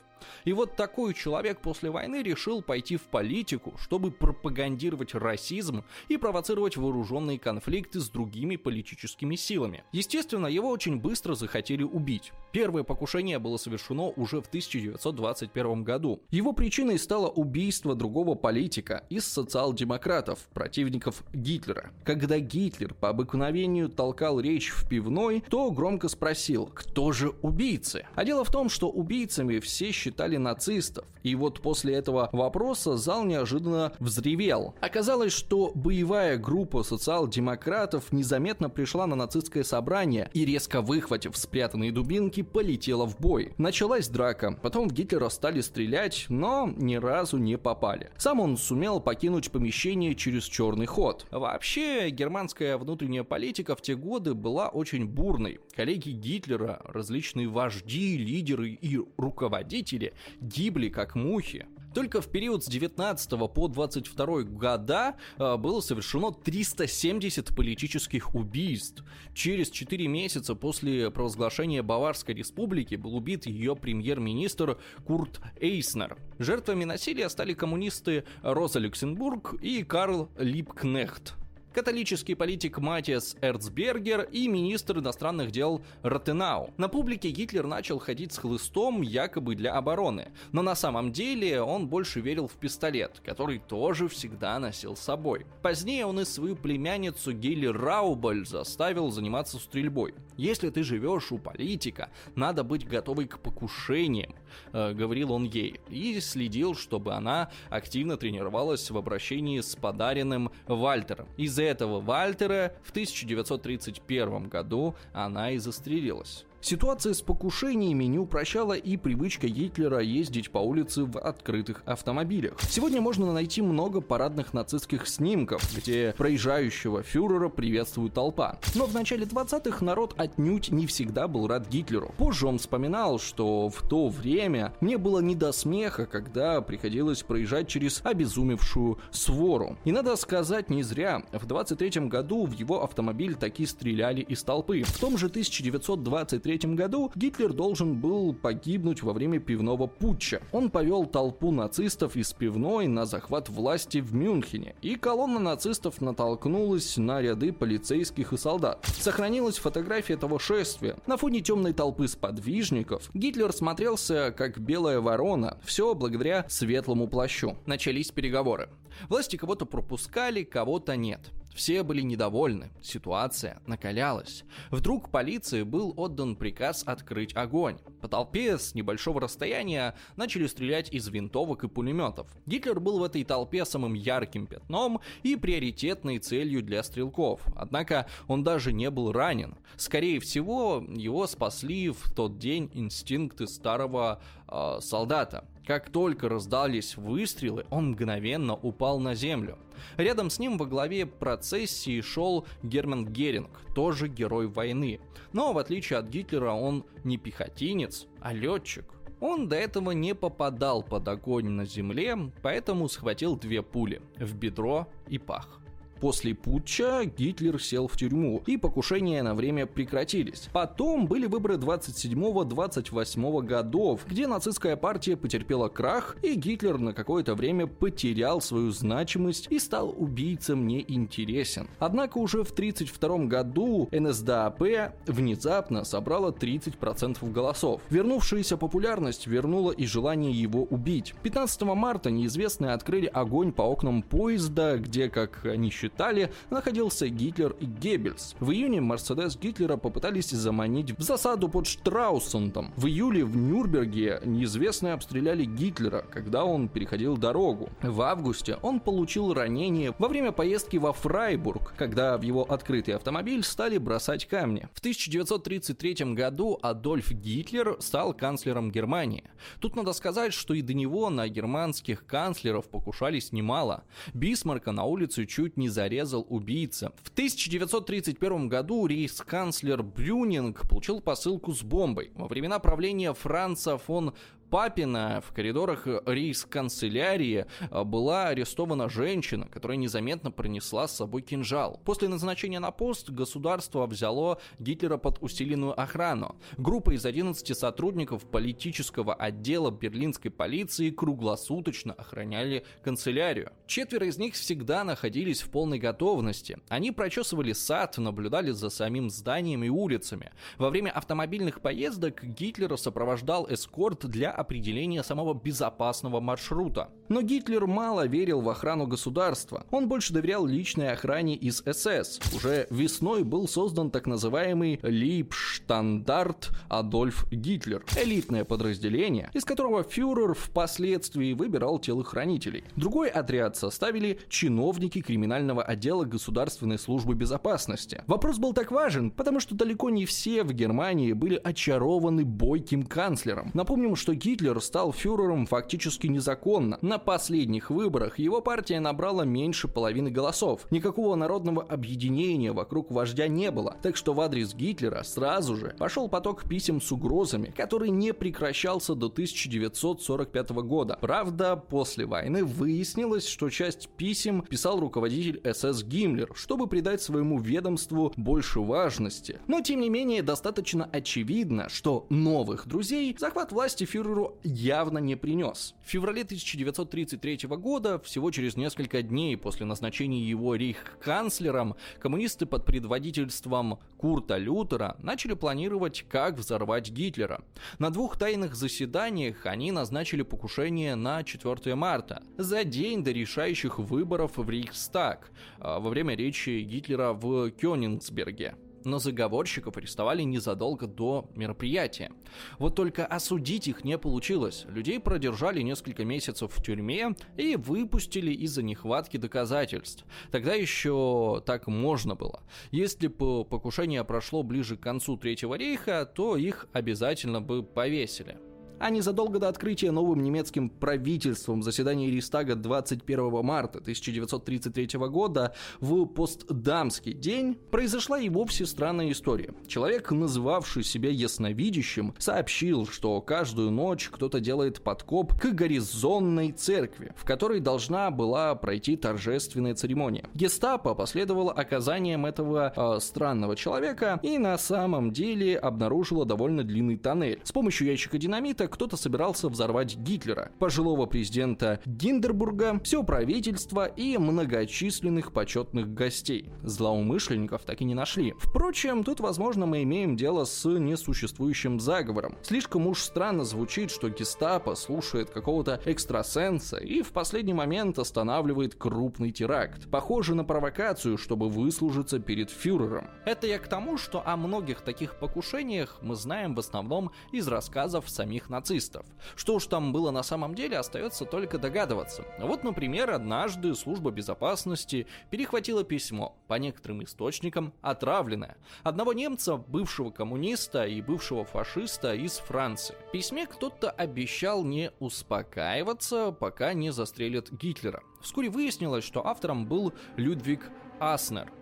И 0.45 0.53
вот 0.53 0.77
такой 0.77 1.15
человек 1.15 1.61
после 1.61 1.91
войны 1.91 2.23
решил 2.23 2.63
пойти 2.63 2.97
в 2.97 3.03
политику, 3.03 3.75
чтобы 3.79 4.11
пропагандировать 4.11 5.15
расизм 5.15 5.85
и 6.09 6.17
провоцировать 6.17 6.77
вооруженные 6.77 7.39
конфликты 7.39 8.01
с 8.01 8.09
другими 8.09 8.57
политическими 8.57 9.37
силами. 9.37 9.85
Естественно, 9.93 10.47
его 10.47 10.69
очень 10.69 11.01
быстро 11.01 11.35
захотели 11.35 11.83
убить. 11.83 12.33
Первое 12.53 12.83
покушение 12.83 13.39
было 13.39 13.57
совершено 13.57 14.09
уже 14.09 14.41
в 14.41 14.47
1921 14.47 15.85
году. 15.85 16.21
Его 16.31 16.53
причиной 16.53 16.99
стало 16.99 17.29
убийство 17.29 17.95
другого 17.95 18.35
политика 18.35 19.05
из 19.11 19.27
социал-демократов, 19.27 20.39
противников 20.53 21.25
Гитлера. 21.33 21.91
Когда 22.05 22.39
Гитлер 22.39 22.95
по 22.95 23.09
обыкновению 23.09 23.89
толкал 23.89 24.41
речь 24.41 24.71
в 24.71 24.89
пивной, 24.89 25.43
то 25.49 25.71
громко 25.71 26.09
спросил, 26.09 26.67
кто 26.67 27.13
же 27.13 27.31
убийцы? 27.43 28.07
А 28.15 28.25
дело 28.25 28.45
в 28.45 28.51
том, 28.51 28.69
что 28.69 28.91
убийцами 28.91 29.59
все 29.59 29.91
считают 29.91 30.12
считали 30.13 30.37
нацистов. 30.37 31.07
И 31.23 31.35
вот 31.35 31.61
после 31.61 31.95
этого 31.95 32.29
вопроса 32.33 32.97
зал 32.97 33.25
неожиданно 33.25 33.93
взревел. 33.99 34.75
Оказалось, 34.81 35.33
что 35.33 35.73
боевая 35.75 36.37
группа 36.37 36.83
социал-демократов 36.83 38.13
незаметно 38.13 38.69
пришла 38.69 39.07
на 39.07 39.17
нацистское 39.17 39.63
собрание 39.63 40.29
и, 40.35 40.45
резко 40.45 40.83
выхватив 40.83 41.37
спрятанные 41.37 41.93
дубинки, 41.93 42.43
полетела 42.43 43.07
в 43.07 43.19
бой. 43.19 43.55
Началась 43.57 44.09
драка, 44.09 44.59
потом 44.61 44.89
в 44.89 44.93
Гитлера 44.93 45.29
стали 45.31 45.61
стрелять, 45.61 46.27
но 46.29 46.71
ни 46.77 46.97
разу 46.97 47.39
не 47.39 47.57
попали. 47.57 48.11
Сам 48.19 48.41
он 48.41 48.57
сумел 48.57 49.01
покинуть 49.01 49.51
помещение 49.51 50.15
через 50.15 50.45
черный 50.45 50.87
ход. 50.87 51.27
Вообще, 51.31 52.11
германская 52.11 52.77
внутренняя 52.77 53.25
политика 53.25 53.77
в 53.77 53.81
те 53.81 53.95
годы 53.95 54.35
была 54.35 54.69
очень 54.69 55.07
бурной. 55.07 55.61
Коллеги 55.75 56.11
Гитлера, 56.11 56.83
различные 56.85 57.49
вожди, 57.49 58.19
лидеры 58.19 58.71
и 58.71 59.01
руководители 59.17 60.02
деле 60.03 60.13
гибли 60.41 60.89
как 60.89 61.15
мухи. 61.15 61.67
Только 61.95 62.23
в 62.23 62.29
период 62.29 62.65
с 62.65 62.69
19 62.69 63.53
по 63.53 63.69
22 63.69 64.43
года 64.45 65.17
э, 65.37 65.57
было 65.59 65.81
совершено 65.83 66.33
370 66.33 67.55
политических 67.55 68.35
убийств. 68.35 69.05
Через 69.35 69.69
4 69.69 70.09
месяца 70.09 70.55
после 70.55 71.11
провозглашения 71.11 71.83
Баварской 71.83 72.35
республики 72.35 72.95
был 72.95 73.15
убит 73.15 73.45
ее 73.45 73.77
премьер-министр 73.77 74.79
Курт 75.05 75.43
Эйснер. 75.61 76.17
Жертвами 76.39 76.85
насилия 76.85 77.29
стали 77.29 77.53
коммунисты 77.53 78.25
Роза 78.41 78.79
Люксембург 78.79 79.55
и 79.61 79.85
Карл 79.85 80.31
Липкнехт 80.39 81.35
католический 81.73 82.35
политик 82.35 82.79
Матиас 82.79 83.37
Эрцбергер 83.41 84.23
и 84.31 84.49
министр 84.49 84.99
иностранных 84.99 85.51
дел 85.51 85.83
Ротенау. 86.03 86.73
На 86.77 86.89
публике 86.89 87.31
Гитлер 87.31 87.67
начал 87.67 87.99
ходить 87.99 88.33
с 88.33 88.39
хлыстом 88.39 89.03
якобы 89.03 89.55
для 89.55 89.75
обороны, 89.75 90.33
но 90.53 90.63
на 90.63 90.75
самом 90.75 91.13
деле 91.13 91.63
он 91.63 91.89
больше 91.89 92.21
верил 92.21 92.47
в 92.47 92.53
пистолет, 92.53 93.21
который 93.25 93.59
тоже 93.59 94.09
всегда 94.09 94.59
носил 94.59 94.97
с 94.97 95.01
собой. 95.01 95.47
Позднее 95.63 96.07
он 96.07 96.21
и 96.21 96.25
свою 96.25 96.57
племянницу 96.57 97.33
Гелли 97.33 97.67
Раубаль 97.67 98.47
заставил 98.47 99.11
заниматься 99.11 99.59
стрельбой. 99.59 100.15
Если 100.37 100.71
ты 100.71 100.83
живешь 100.83 101.33
у 101.33 101.39
политика, 101.39 102.11
надо 102.35 102.65
быть 102.65 102.87
готовой 102.87 103.27
к 103.27 103.39
покушениям, 103.39 104.35
э, 104.73 104.93
говорил 104.93 105.33
он 105.33 105.45
ей, 105.45 105.81
и 105.89 106.21
следил, 106.21 106.75
чтобы 106.75 107.15
она 107.15 107.51
активно 107.71 108.17
тренировалась 108.17 108.91
в 108.91 108.97
обращении 108.97 109.61
с 109.61 109.77
подаренным 109.77 110.51
Вальтером. 110.67 111.29
Из-за 111.37 111.62
из-за 111.63 111.71
этого 111.71 112.01
Вальтера 112.01 112.73
в 112.83 112.91
1931 112.91 114.49
году 114.49 114.95
она 115.13 115.53
и 115.53 115.59
застрелилась. 115.59 116.45
Ситуация 116.65 117.13
с 117.13 117.23
покушениями 117.23 118.05
не 118.05 118.21
упрощала 118.21 118.75
и 118.75 118.97
привычка 118.97 119.49
Гитлера 119.49 119.99
ездить 119.99 120.53
по 120.53 120.59
улице 120.59 121.03
в 121.03 121.19
открытых 121.19 121.83
автомобилях. 121.87 122.57
Сегодня 122.71 123.01
можно 123.01 123.33
найти 123.33 123.61
много 123.63 124.01
парадных 124.01 124.55
нацистских 124.55 125.09
снимков, 125.09 125.69
где 125.77 126.15
проезжающего 126.17 127.03
фюрера 127.03 127.49
приветствует 127.49 128.15
толпа. 128.15 128.61
Но 128.77 128.87
в 128.87 128.95
начале 128.95 129.25
20-х 129.25 129.85
народ 129.85 130.15
отнюдь 130.17 130.71
не 130.71 130.87
всегда 130.87 131.27
был 131.27 131.49
рад 131.49 131.69
Гитлеру. 131.69 132.15
Позже 132.17 132.47
он 132.47 132.59
вспоминал, 132.59 133.19
что 133.19 133.69
в 133.69 133.83
то 133.89 134.09
время 134.09 134.73
мне 134.81 134.99
было 134.99 135.19
не 135.19 135.35
до 135.35 135.51
смеха, 135.51 136.07
когда 136.07 136.61
приходилось 136.61 137.25
проезжать 137.25 137.67
через 137.67 138.01
обезумевшую 138.05 138.99
свору. 139.11 139.79
И 139.85 139.91
надо 139.91 140.15
сказать, 140.15 140.71
не 140.71 140.85
зря. 140.85 141.25
В 141.33 141.45
23 141.45 142.03
году 142.03 142.47
в 142.47 142.53
его 142.53 142.85
автомобиль 142.85 143.35
таки 143.35 143.67
стреляли 143.67 144.21
из 144.21 144.45
толпы. 144.45 144.85
В 144.85 145.01
том 145.01 145.19
же 145.19 145.27
1923 145.27 146.52
1943 146.57 146.75
году 146.75 147.13
Гитлер 147.15 147.53
должен 147.53 147.95
был 147.95 148.35
погибнуть 148.35 149.03
во 149.03 149.13
время 149.13 149.39
пивного 149.39 149.87
путча. 149.87 150.43
Он 150.53 150.71
повел 150.71 151.07
толпу 151.07 151.51
нацистов 151.51 152.17
из 152.17 152.33
пивной 152.33 152.87
на 152.87 153.07
захват 153.07 153.49
власти 153.49 153.99
в 153.99 154.15
Мюнхене, 154.15 154.75
и 154.83 154.97
колонна 154.97 155.39
нацистов 155.39 156.01
натолкнулась 156.01 156.97
на 156.97 157.21
ряды 157.21 157.53
полицейских 157.53 158.33
и 158.33 158.37
солдат. 158.37 158.85
Сохранилась 158.99 159.59
фотография 159.59 160.17
того 160.17 160.39
шествия. 160.39 160.97
На 161.07 161.17
фоне 161.17 161.41
темной 161.41 161.73
толпы 161.73 162.09
сподвижников 162.09 163.11
Гитлер 163.15 163.53
смотрелся 163.53 164.35
как 164.37 164.59
белая 164.59 165.01
ворона, 165.01 165.59
все 165.65 165.95
благодаря 165.95 166.47
светлому 166.49 167.09
плащу. 167.09 167.57
Начались 167.67 168.11
переговоры. 168.11 168.69
Власти 169.09 169.37
кого-то 169.37 169.67
пропускали, 169.67 170.43
кого-то 170.43 170.97
нет. 170.97 171.31
Все 171.55 171.83
были 171.83 172.01
недовольны, 172.01 172.71
ситуация 172.83 173.61
накалялась. 173.67 174.45
Вдруг 174.71 175.11
полиции 175.11 175.63
был 175.63 175.93
отдан 175.97 176.37
приказ 176.37 176.83
открыть 176.87 177.37
огонь. 177.37 177.79
По 178.01 178.09
толпе 178.09 178.59
с 178.59 178.75
небольшого 178.75 179.21
расстояния 179.21 179.95
начали 180.17 180.47
стрелять 180.47 180.93
из 180.93 181.09
винтовок 181.09 181.65
и 181.65 181.69
пулеметов. 181.69 182.29
Гитлер 182.47 182.81
был 182.81 182.99
в 182.99 183.05
этой 183.05 183.25
толпе 183.25 183.65
самым 183.65 183.95
ярким 183.95 184.47
пятном 184.47 185.01
и 185.23 185.37
приоритетной 185.37 186.19
целью 186.19 186.63
для 186.63 186.83
стрелков. 186.83 187.43
Однако 187.55 188.07
он 188.29 188.45
даже 188.45 188.73
не 188.73 188.91
был 188.91 189.13
ранен. 189.13 189.57
Скорее 189.77 190.21
всего, 190.21 190.85
его 190.89 191.27
спасли 191.27 191.91
в 191.91 192.11
тот 192.15 192.39
день 192.39 192.71
инстинкты 192.73 193.47
старого 193.47 194.23
э, 194.49 194.79
солдата. 194.81 195.45
Как 195.67 195.91
только 195.91 196.29
раздались 196.29 196.97
выстрелы, 196.97 197.65
он 197.71 197.91
мгновенно 197.91 198.55
упал 198.55 198.99
на 198.99 199.15
землю. 199.15 199.59
Рядом 199.97 200.29
с 200.29 200.39
ним 200.39 200.59
во 200.59 200.67
главе 200.67 201.07
процессии 201.07 202.01
шел 202.01 202.47
Герман 202.63 203.07
Геринг, 203.07 203.61
тоже 203.75 204.09
герой 204.09 204.49
войны. 204.49 205.01
Но 205.33 205.53
в 205.53 205.59
отличие 205.59 206.01
от 206.01 206.09
Гитлера 206.09 206.53
он 206.53 206.85
не 207.05 207.17
пехотинец, 207.17 208.07
а 208.21 208.33
летчик. 208.33 208.85
Он 209.21 209.49
до 209.49 209.55
этого 209.55 209.93
не 209.93 210.17
попадал 210.17 210.83
под 210.83 211.07
огонь 211.07 211.49
на 211.49 211.65
земле, 211.65 212.19
поэтому 212.43 212.89
схватил 212.89 213.37
две 213.37 213.63
пули 213.63 214.03
в 214.17 214.35
бедро 214.35 214.89
и 215.07 215.19
пах. 215.19 215.62
После 216.03 216.35
путча 216.35 217.05
Гитлер 217.05 217.63
сел 217.63 217.87
в 217.87 217.97
тюрьму, 217.97 218.43
и 218.45 218.57
покушения 218.57 219.23
на 219.23 219.37
время 219.37 219.67
прекратились. 219.67 220.49
Потом 220.53 221.07
были 221.07 221.27
выборы 221.27 221.55
27-28 221.55 223.43
годов, 223.43 224.01
где 224.09 224.27
нацистская 224.27 224.75
партия 224.75 225.17
потерпела 225.17 225.69
крах, 225.69 226.17
и 226.25 226.35
Гитлер 226.35 226.79
на 226.79 226.93
какое-то 226.93 227.37
время 227.37 227.69
потерял 227.69 228.41
свою 228.41 228.73
значимость 228.73 229.47
и 229.49 229.61
стал 229.61 229.95
убийцам 229.97 230.67
неинтересен. 230.67 231.69
Однако 231.79 232.19
уже 232.19 232.43
в 232.43 232.51
1932 232.51 233.27
году 233.27 233.89
НСДАП 233.93 234.61
внезапно 235.07 235.85
собрала 235.85 236.31
30% 236.31 237.31
голосов. 237.31 237.81
Вернувшаяся 237.91 238.57
популярность 238.57 239.29
вернула 239.29 239.71
и 239.71 239.87
желание 239.87 240.33
его 240.33 240.65
убить. 240.65 241.15
15 241.23 241.63
марта 241.63 242.11
неизвестные 242.11 242.73
открыли 242.73 243.07
огонь 243.07 243.53
по 243.53 243.63
окнам 243.63 244.03
поезда, 244.03 244.79
где, 244.79 245.09
как 245.09 245.45
они 245.45 245.71
считали, 245.93 246.33
находился 246.51 247.09
Гитлер 247.09 247.55
и 247.61 247.67
Геббельс. 247.67 248.35
В 248.41 248.51
июне 248.51 248.81
Мерседес 248.81 249.37
Гитлера 249.37 249.77
попытались 249.77 250.31
заманить 250.31 250.97
в 250.99 251.03
засаду 251.03 251.49
под 251.49 251.67
Штраусендом. 251.67 252.73
В 252.77 252.87
июле 252.87 253.25
в 253.25 253.37
Нюрнберге 253.37 254.21
неизвестные 254.25 254.95
обстреляли 254.95 255.45
Гитлера, 255.45 256.05
когда 256.11 256.45
он 256.45 256.69
переходил 256.69 257.17
дорогу. 257.17 257.69
В 257.83 258.01
августе 258.03 258.59
он 258.63 258.81
получил 258.81 259.35
ранение 259.35 259.95
во 259.99 260.09
время 260.09 260.33
поездки 260.33 260.77
во 260.79 260.93
Фрайбург, 260.93 261.75
когда 261.77 262.17
в 262.17 262.23
его 262.23 262.43
открытый 262.43 262.95
автомобиль 262.95 263.43
стали 263.43 263.79
бросать 263.79 264.27
камни. 264.27 264.69
В 264.73 264.79
1933 264.79 266.15
году 266.15 266.59
Адольф 266.63 267.13
Гитлер 267.13 267.77
стал 267.81 268.15
канцлером 268.15 268.71
Германии. 268.71 269.25
Тут 269.61 269.77
надо 269.77 269.93
сказать, 269.93 270.33
что 270.33 270.55
и 270.55 270.63
до 270.63 270.75
него 270.75 271.11
на 271.11 271.29
германских 271.29 272.07
канцлеров 272.07 272.69
покушались 272.69 273.33
немало. 273.33 273.85
Бисмарка 274.15 274.73
на 274.73 274.85
улице 274.85 275.27
чуть 275.27 275.57
не 275.57 275.69
зарезал 275.83 276.25
убийца. 276.29 276.93
В 277.03 277.09
1931 277.09 278.49
году 278.49 278.87
рейхсканцлер 278.87 279.83
Брюнинг 279.83 280.69
получил 280.69 281.01
посылку 281.01 281.53
с 281.53 281.63
бомбой. 281.63 282.13
Во 282.15 282.29
времена 282.29 282.61
правления 282.61 283.13
Франца 283.13 283.79
фон 283.79 284.15
Папина 284.53 285.23
в 285.27 285.33
коридорах 285.33 285.87
рейс-канцелярии 286.05 287.47
а, 287.71 287.85
была 287.85 288.29
арестована 288.29 288.91
женщина, 288.91 289.49
которая 289.49 289.79
незаметно 289.79 290.31
принесла 290.31 290.87
с 290.87 290.95
собой 290.95 291.23
кинжал. 291.23 291.81
После 291.87 292.09
назначения 292.09 292.61
на 292.61 292.71
пост 292.71 293.09
государство 293.09 293.87
взяло 293.87 294.43
Гитлера 294.59 294.99
под 294.99 295.23
усиленную 295.23 295.81
охрану. 295.81 296.37
Группа 296.59 296.91
из 296.95 297.07
11 297.07 297.57
сотрудников 297.57 298.27
политического 298.27 299.15
отдела 299.15 299.71
берлинской 299.71 300.31
полиции 300.31 300.91
круглосуточно 300.91 301.95
охраняли 301.95 302.67
канцелярию. 302.85 303.53
Четверо 303.67 304.07
из 304.07 304.19
них 304.19 304.35
всегда 304.35 304.85
находились 304.85 305.41
в 305.41 305.49
полной 305.49 305.79
готовности. 305.79 306.59
Они 306.69 306.91
прочесывали 306.91 307.55
сад, 307.55 307.97
наблюдали 307.97 308.51
за 308.51 308.69
самим 308.69 309.09
зданием 309.09 309.65
и 309.65 309.71
улицами. 309.71 310.31
Во 310.59 310.69
время 310.69 310.91
автомобильных 310.91 311.63
поездок 311.63 312.23
Гитлера 312.23 312.77
сопровождал 312.77 313.47
эскорт 313.49 314.05
для 314.05 314.42
определения 314.43 315.03
самого 315.03 315.35
безопасного 315.35 316.21
маршрута. 316.21 316.91
Но 317.09 317.23
Гитлер 317.23 317.67
мало 317.67 318.07
верил 318.07 318.41
в 318.41 318.49
охрану 318.49 318.87
государства. 318.87 319.67
Он 319.71 319.89
больше 319.89 320.13
доверял 320.13 320.47
личной 320.47 320.93
охране 320.93 321.35
из 321.35 321.63
СС. 321.67 322.21
Уже 322.35 322.67
весной 322.71 323.23
был 323.23 323.49
создан 323.49 323.91
так 323.91 324.07
называемый 324.07 324.81
Лейбштандарт 324.83 326.51
Адольф 326.69 327.31
Гитлер. 327.31 327.85
Элитное 327.97 328.45
подразделение, 328.45 329.31
из 329.35 329.45
которого 329.45 329.83
фюрер 329.83 330.35
впоследствии 330.35 331.33
выбирал 331.33 331.79
телохранителей. 331.79 332.65
Другой 332.77 333.09
отряд 333.09 333.57
составили 333.57 334.19
чиновники 334.29 335.01
криминального 335.01 335.63
отдела 335.63 336.05
Государственной 336.05 336.79
службы 336.79 337.15
безопасности. 337.15 338.03
Вопрос 338.07 338.39
был 338.39 338.53
так 338.55 338.71
важен, 338.71 339.11
потому 339.11 339.41
что 339.41 339.55
далеко 339.55 339.91
не 339.91 340.07
все 340.07 340.43
в 340.45 340.53
Германии 340.53 341.13
были 341.13 341.41
очарованы 341.43 342.25
бойким 342.25 342.85
канцлером. 342.85 343.51
Напомним, 343.55 343.97
что 343.97 344.15
Гитлер 344.15 344.32
Гитлер 344.33 344.63
стал 344.63 344.95
фюрером 344.95 345.45
фактически 345.45 346.07
незаконно. 346.07 346.79
На 346.81 346.97
последних 346.97 347.69
выборах 347.69 348.19
его 348.19 348.41
партия 348.41 348.81
набрала 348.81 349.27
меньше 349.27 349.69
половины 349.69 350.11
голосов. 350.11 350.67
Никакого 350.71 351.17
народного 351.17 351.63
объединения 351.63 352.51
вокруг 352.51 352.91
вождя 352.91 353.29
не 353.29 353.51
было, 353.51 353.77
так 353.83 353.95
что 353.95 354.15
в 354.15 354.21
адрес 354.23 354.55
Гитлера 354.55 355.03
сразу 355.03 355.55
же 355.55 355.77
пошел 355.79 356.09
поток 356.09 356.45
писем 356.49 356.81
с 356.81 356.91
угрозами, 356.93 357.53
который 357.55 357.91
не 357.91 358.15
прекращался 358.15 358.95
до 358.95 359.09
1945 359.09 360.51
года. 360.63 360.97
Правда, 360.99 361.55
после 361.57 362.07
войны 362.07 362.43
выяснилось, 362.43 363.27
что 363.27 363.51
часть 363.51 363.91
писем 363.99 364.41
писал 364.49 364.81
руководитель 364.81 365.43
СС 365.45 365.83
Гиммлер, 365.83 366.31
чтобы 366.35 366.69
придать 366.69 367.03
своему 367.03 367.39
ведомству 367.39 368.15
больше 368.17 368.61
важности. 368.61 369.41
Но, 369.47 369.61
тем 369.61 369.81
не 369.81 369.91
менее, 369.91 370.23
достаточно 370.23 370.89
очевидно, 370.91 371.69
что 371.69 372.07
новых 372.09 372.67
друзей 372.67 373.15
захват 373.19 373.53
власти 373.53 373.85
фюреру 373.85 374.22
миру 374.23 374.39
явно 374.43 374.99
не 374.99 375.17
принес. 375.17 375.75
В 375.85 375.91
феврале 375.91 376.23
1933 376.23 377.49
года, 377.57 377.99
всего 377.99 378.31
через 378.31 378.57
несколько 378.57 379.03
дней 379.03 379.37
после 379.37 379.67
назначения 379.67 380.23
его 380.23 380.55
рейх-канцлером, 380.55 381.77
коммунисты 381.99 382.47
под 382.47 382.65
предводительством 382.65 383.79
Курта 383.97 384.37
Лютера 384.37 384.97
начали 384.99 385.35
планировать, 385.35 386.05
как 386.09 386.37
взорвать 386.37 386.91
Гитлера. 386.91 387.43
На 387.79 387.91
двух 387.91 388.19
тайных 388.19 388.55
заседаниях 388.55 389.47
они 389.47 389.73
назначили 389.73 390.23
покушение 390.23 390.95
на 390.95 391.23
4 391.23 391.75
марта, 391.75 392.23
за 392.37 392.65
день 392.65 393.05
до 393.05 393.13
решающих 393.13 393.79
выборов 393.79 394.33
в 394.37 394.49
Рейхстаг, 394.49 395.31
а, 395.59 395.79
во 395.79 395.91
время 395.91 396.15
речи 396.15 396.61
Гитлера 396.61 397.13
в 397.13 397.51
Кёнигсберге 397.51 398.55
но 398.85 398.99
заговорщиков 398.99 399.77
арестовали 399.77 400.23
незадолго 400.23 400.87
до 400.87 401.31
мероприятия. 401.35 402.13
Вот 402.59 402.75
только 402.75 403.07
осудить 403.07 403.69
их 403.69 403.85
не 403.85 403.99
получилось. 403.99 404.65
Людей 404.69 405.01
продержали 405.01 405.63
несколько 405.63 406.05
месяцев 406.05 406.53
в 406.53 406.63
тюрьме 406.63 407.15
и 407.37 407.57
выпустили 407.57 408.33
из-за 408.33 408.63
нехватки 408.63 409.17
доказательств. 409.17 410.05
Тогда 410.31 410.55
еще 410.55 411.43
так 411.47 411.67
можно 411.67 412.15
было. 412.15 412.43
Если 412.71 413.09
бы 413.09 413.45
покушение 413.45 414.05
прошло 414.05 414.43
ближе 414.43 414.77
к 414.77 414.81
концу 414.81 415.17
Третьего 415.17 415.55
рейха, 415.55 416.07
то 416.07 416.37
их 416.37 416.67
обязательно 416.73 417.41
бы 417.41 417.63
повесили 417.63 418.39
а 418.83 418.91
незадолго 418.91 419.39
до 419.39 419.49
открытия 419.49 419.93
новым 419.93 420.25
немецким 420.25 420.69
правительством 420.69 421.63
заседания 421.63 422.11
Ристага 422.11 422.57
21 422.57 423.45
марта 423.45 423.79
1933 423.79 424.99
года 425.09 425.55
в 425.81 426.05
постдамский 426.07 427.13
день 427.13 427.57
произошла 427.71 428.19
и 428.19 428.29
вовсе 428.29 428.67
странная 428.67 429.13
история. 429.13 429.55
Человек, 429.69 430.11
называвший 430.11 430.83
себя 430.83 431.11
ясновидящим, 431.11 432.15
сообщил, 432.19 432.87
что 432.87 433.21
каждую 433.21 433.71
ночь 433.71 434.09
кто-то 434.11 434.41
делает 434.41 434.83
подкоп 434.83 435.33
к 435.41 435.47
горизонной 435.53 436.51
церкви, 436.51 437.15
в 437.17 437.25
которой 437.25 437.61
должна 437.61 438.11
была 438.11 438.57
пройти 438.57 438.97
торжественная 438.97 439.77
церемония. 439.77 440.29
Гестапо 440.35 440.97
последовало 440.97 441.53
оказанием 441.53 442.27
этого 442.27 442.73
э, 442.75 443.01
странного 443.01 443.55
человека 443.55 444.19
и 444.25 444.39
на 444.39 444.59
самом 444.59 445.13
деле 445.13 445.57
обнаружило 445.57 446.27
довольно 446.27 446.65
длинный 446.65 446.97
тоннель. 446.97 447.41
С 447.45 447.53
помощью 447.53 447.87
ящика 447.87 448.19
динамита 448.19 448.72
кто-то 448.73 448.97
собирался 448.97 449.49
взорвать 449.49 449.97
Гитлера, 449.97 450.51
пожилого 450.59 451.07
президента 451.07 451.81
Гиндербурга, 451.85 452.81
все 452.83 453.05
правительство 453.05 453.85
и 453.85 454.17
многочисленных 454.17 455.33
почетных 455.33 455.93
гостей. 455.93 456.51
Злоумышленников 456.63 457.63
так 457.65 457.83
и 457.83 457.85
не 457.85 457.95
нашли. 457.95 458.35
Впрочем, 458.39 459.05
тут, 459.05 459.21
возможно, 459.21 459.67
мы 459.67 459.83
имеем 459.83 460.17
дело 460.17 460.45
с 460.45 460.69
несуществующим 460.69 461.79
заговором. 461.79 462.37
Слишком 462.43 462.87
уж 462.87 463.03
странно 463.03 463.45
звучит, 463.45 463.91
что 463.91 464.09
гестапо 464.09 464.75
слушает 464.75 465.31
какого-то 465.31 465.81
экстрасенса 465.85 466.79
и 466.79 467.03
в 467.03 467.13
последний 467.13 467.55
момент 467.55 467.99
останавливает 467.99 468.75
крупный 468.75 469.33
теракт. 469.33 469.91
Похоже 469.91 470.35
на 470.35 470.45
провокацию, 470.45 471.19
чтобы 471.19 471.51
выслужиться 471.51 472.19
перед 472.19 472.51
фюрером. 472.51 473.09
Это 473.27 473.47
я 473.47 473.59
к 473.59 473.69
тому, 473.69 473.99
что 473.99 474.27
о 474.27 474.37
многих 474.37 474.81
таких 474.81 475.19
покушениях 475.19 475.99
мы 476.01 476.15
знаем 476.15 476.55
в 476.55 476.59
основном 476.59 477.13
из 477.33 477.47
рассказов 477.49 478.09
самих 478.09 478.49
нацистов 478.49 478.62
нацистов. 478.63 479.05
Что 479.35 479.57
уж 479.57 479.67
там 479.67 479.93
было 479.93 480.13
на 480.13 480.23
самом 480.23 480.55
деле, 480.55 480.79
остается 480.79 481.25
только 481.25 481.59
догадываться. 481.59 482.25
Вот, 482.39 482.63
например, 482.63 483.11
однажды 483.11 483.75
служба 483.75 484.11
безопасности 484.13 485.07
перехватила 485.31 485.83
письмо, 485.83 486.37
по 486.47 486.55
некоторым 486.55 487.03
источникам 487.03 487.73
отравленное, 487.83 488.57
одного 488.85 489.13
немца, 489.13 489.57
бывшего 489.57 490.11
коммуниста 490.11 490.85
и 490.85 491.03
бывшего 491.03 491.45
фашиста 491.45 492.15
из 492.15 492.39
Франции. 492.39 492.95
В 493.09 493.11
письме 493.11 493.47
кто-то 493.47 493.91
обещал 493.91 494.63
не 494.65 494.93
успокаиваться, 495.01 496.31
пока 496.31 496.73
не 496.73 496.93
застрелят 496.93 497.51
Гитлера. 497.51 498.03
Вскоре 498.21 498.49
выяснилось, 498.49 499.05
что 499.05 499.27
автором 499.27 499.67
был 499.67 499.93
Людвиг 500.17 500.71
Аснер– 501.01 501.53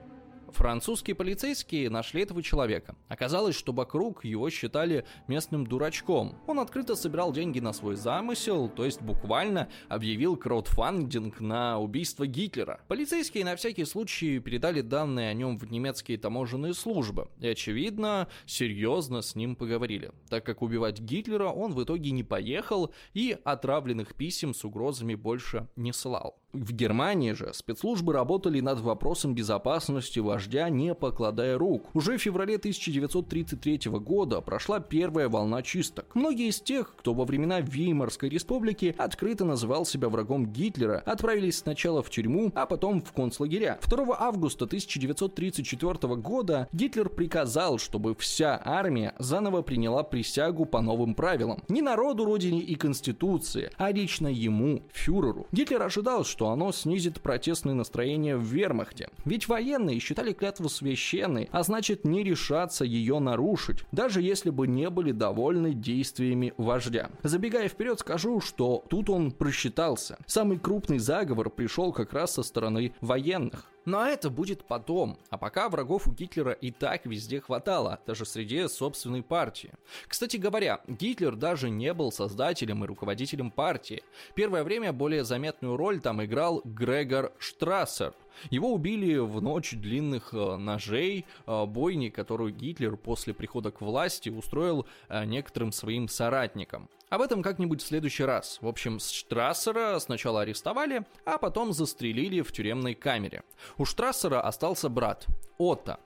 Французские 0.52 1.14
полицейские 1.14 1.90
нашли 1.90 2.22
этого 2.22 2.42
человека. 2.42 2.96
Оказалось, 3.08 3.56
что 3.56 3.72
вокруг 3.72 4.24
его 4.24 4.50
считали 4.50 5.04
местным 5.28 5.66
дурачком. 5.66 6.36
Он 6.46 6.60
открыто 6.60 6.96
собирал 6.96 7.32
деньги 7.32 7.60
на 7.60 7.72
свой 7.72 7.96
замысел, 7.96 8.68
то 8.68 8.84
есть 8.84 9.00
буквально 9.00 9.68
объявил 9.88 10.36
краудфандинг 10.36 11.40
на 11.40 11.78
убийство 11.78 12.26
Гитлера. 12.26 12.80
Полицейские 12.88 13.44
на 13.44 13.56
всякий 13.56 13.84
случай 13.84 14.38
передали 14.38 14.80
данные 14.80 15.30
о 15.30 15.34
нем 15.34 15.58
в 15.58 15.70
немецкие 15.70 16.18
таможенные 16.18 16.74
службы. 16.74 17.28
И, 17.40 17.48
очевидно, 17.48 18.28
серьезно 18.46 19.22
с 19.22 19.34
ним 19.34 19.56
поговорили, 19.56 20.12
так 20.28 20.44
как 20.44 20.62
убивать 20.62 21.00
Гитлера 21.00 21.48
он 21.48 21.72
в 21.72 21.82
итоге 21.82 22.10
не 22.10 22.24
поехал 22.24 22.92
и 23.14 23.36
отравленных 23.44 24.14
писем 24.14 24.54
с 24.54 24.64
угрозами 24.64 25.14
больше 25.14 25.68
не 25.76 25.92
слал. 25.92 26.40
В 26.52 26.72
Германии 26.72 27.30
же 27.30 27.52
спецслужбы 27.54 28.12
работали 28.12 28.58
над 28.58 28.80
вопросом 28.80 29.36
безопасности 29.36 30.18
вождя, 30.18 30.68
не 30.68 30.96
покладая 30.96 31.56
рук. 31.56 31.88
Уже 31.94 32.18
в 32.18 32.22
феврале 32.22 32.56
1933 32.56 33.82
года 33.92 34.40
прошла 34.40 34.80
первая 34.80 35.28
волна 35.28 35.62
чисток. 35.62 36.06
Многие 36.14 36.48
из 36.48 36.60
тех, 36.60 36.92
кто 36.96 37.14
во 37.14 37.24
времена 37.24 37.60
Веймарской 37.60 38.28
республики 38.28 38.96
открыто 38.98 39.44
называл 39.44 39.86
себя 39.86 40.08
врагом 40.08 40.44
Гитлера, 40.44 41.00
отправились 41.06 41.58
сначала 41.58 42.02
в 42.02 42.10
тюрьму, 42.10 42.50
а 42.56 42.66
потом 42.66 43.00
в 43.00 43.12
концлагеря. 43.12 43.78
2 43.88 44.16
августа 44.18 44.64
1934 44.64 46.16
года 46.16 46.68
Гитлер 46.72 47.10
приказал, 47.10 47.78
чтобы 47.78 48.16
вся 48.16 48.60
армия 48.64 49.14
заново 49.20 49.62
приняла 49.62 50.02
присягу 50.02 50.64
по 50.64 50.80
новым 50.80 51.14
правилам. 51.14 51.62
Не 51.68 51.80
народу, 51.80 52.24
родине 52.24 52.60
и 52.60 52.74
конституции, 52.74 53.70
а 53.76 53.92
лично 53.92 54.26
ему, 54.26 54.82
фюреру. 54.92 55.46
Гитлер 55.52 55.80
ожидал, 55.82 56.24
что 56.24 56.39
что 56.40 56.48
оно 56.48 56.72
снизит 56.72 57.20
протестные 57.20 57.74
настроения 57.74 58.34
в 58.34 58.40
вермахте. 58.40 59.10
Ведь 59.26 59.46
военные 59.46 60.00
считали 60.00 60.32
клятву 60.32 60.70
священной, 60.70 61.50
а 61.52 61.62
значит 61.62 62.06
не 62.06 62.24
решаться 62.24 62.82
ее 62.82 63.18
нарушить, 63.18 63.84
даже 63.92 64.22
если 64.22 64.48
бы 64.48 64.66
не 64.66 64.88
были 64.88 65.12
довольны 65.12 65.74
действиями 65.74 66.54
вождя. 66.56 67.10
Забегая 67.22 67.68
вперед, 67.68 68.00
скажу, 68.00 68.40
что 68.40 68.82
тут 68.88 69.10
он 69.10 69.32
просчитался. 69.32 70.16
Самый 70.24 70.58
крупный 70.58 70.98
заговор 70.98 71.50
пришел 71.50 71.92
как 71.92 72.14
раз 72.14 72.32
со 72.32 72.42
стороны 72.42 72.94
военных. 73.02 73.66
Но 73.84 74.06
это 74.06 74.30
будет 74.30 74.64
потом, 74.64 75.18
а 75.30 75.38
пока 75.38 75.68
врагов 75.68 76.06
у 76.06 76.12
Гитлера 76.12 76.52
и 76.52 76.70
так 76.70 77.06
везде 77.06 77.40
хватало, 77.40 78.00
даже 78.06 78.24
среди 78.24 78.68
собственной 78.68 79.22
партии. 79.22 79.72
Кстати 80.06 80.36
говоря, 80.36 80.80
Гитлер 80.86 81.34
даже 81.34 81.70
не 81.70 81.94
был 81.94 82.12
создателем 82.12 82.84
и 82.84 82.86
руководителем 82.86 83.50
партии. 83.50 84.02
Первое 84.34 84.64
время 84.64 84.92
более 84.92 85.24
заметную 85.24 85.76
роль 85.76 86.00
там 86.00 86.22
играл 86.24 86.60
Грегор 86.64 87.32
Штрассер– 87.38 88.14
его 88.50 88.72
убили 88.72 89.16
в 89.16 89.40
ночь 89.40 89.72
длинных 89.72 90.32
э, 90.32 90.56
ножей, 90.56 91.26
э, 91.46 91.64
бойни, 91.66 92.08
которую 92.08 92.52
Гитлер 92.52 92.96
после 92.96 93.34
прихода 93.34 93.70
к 93.70 93.80
власти 93.80 94.28
устроил 94.28 94.86
э, 95.08 95.24
некоторым 95.24 95.72
своим 95.72 96.08
соратникам. 96.08 96.88
Об 97.08 97.22
этом 97.22 97.42
как-нибудь 97.42 97.82
в 97.82 97.86
следующий 97.86 98.24
раз. 98.24 98.58
В 98.60 98.68
общем, 98.68 99.00
Штрассера 99.00 99.98
сначала 99.98 100.42
арестовали, 100.42 101.04
а 101.24 101.38
потом 101.38 101.72
застрелили 101.72 102.40
в 102.40 102.52
тюремной 102.52 102.94
камере. 102.94 103.42
У 103.78 103.84
Штрассера 103.84 104.40
остался 104.40 104.88
брат, 104.88 105.26
Отто, 105.58 105.98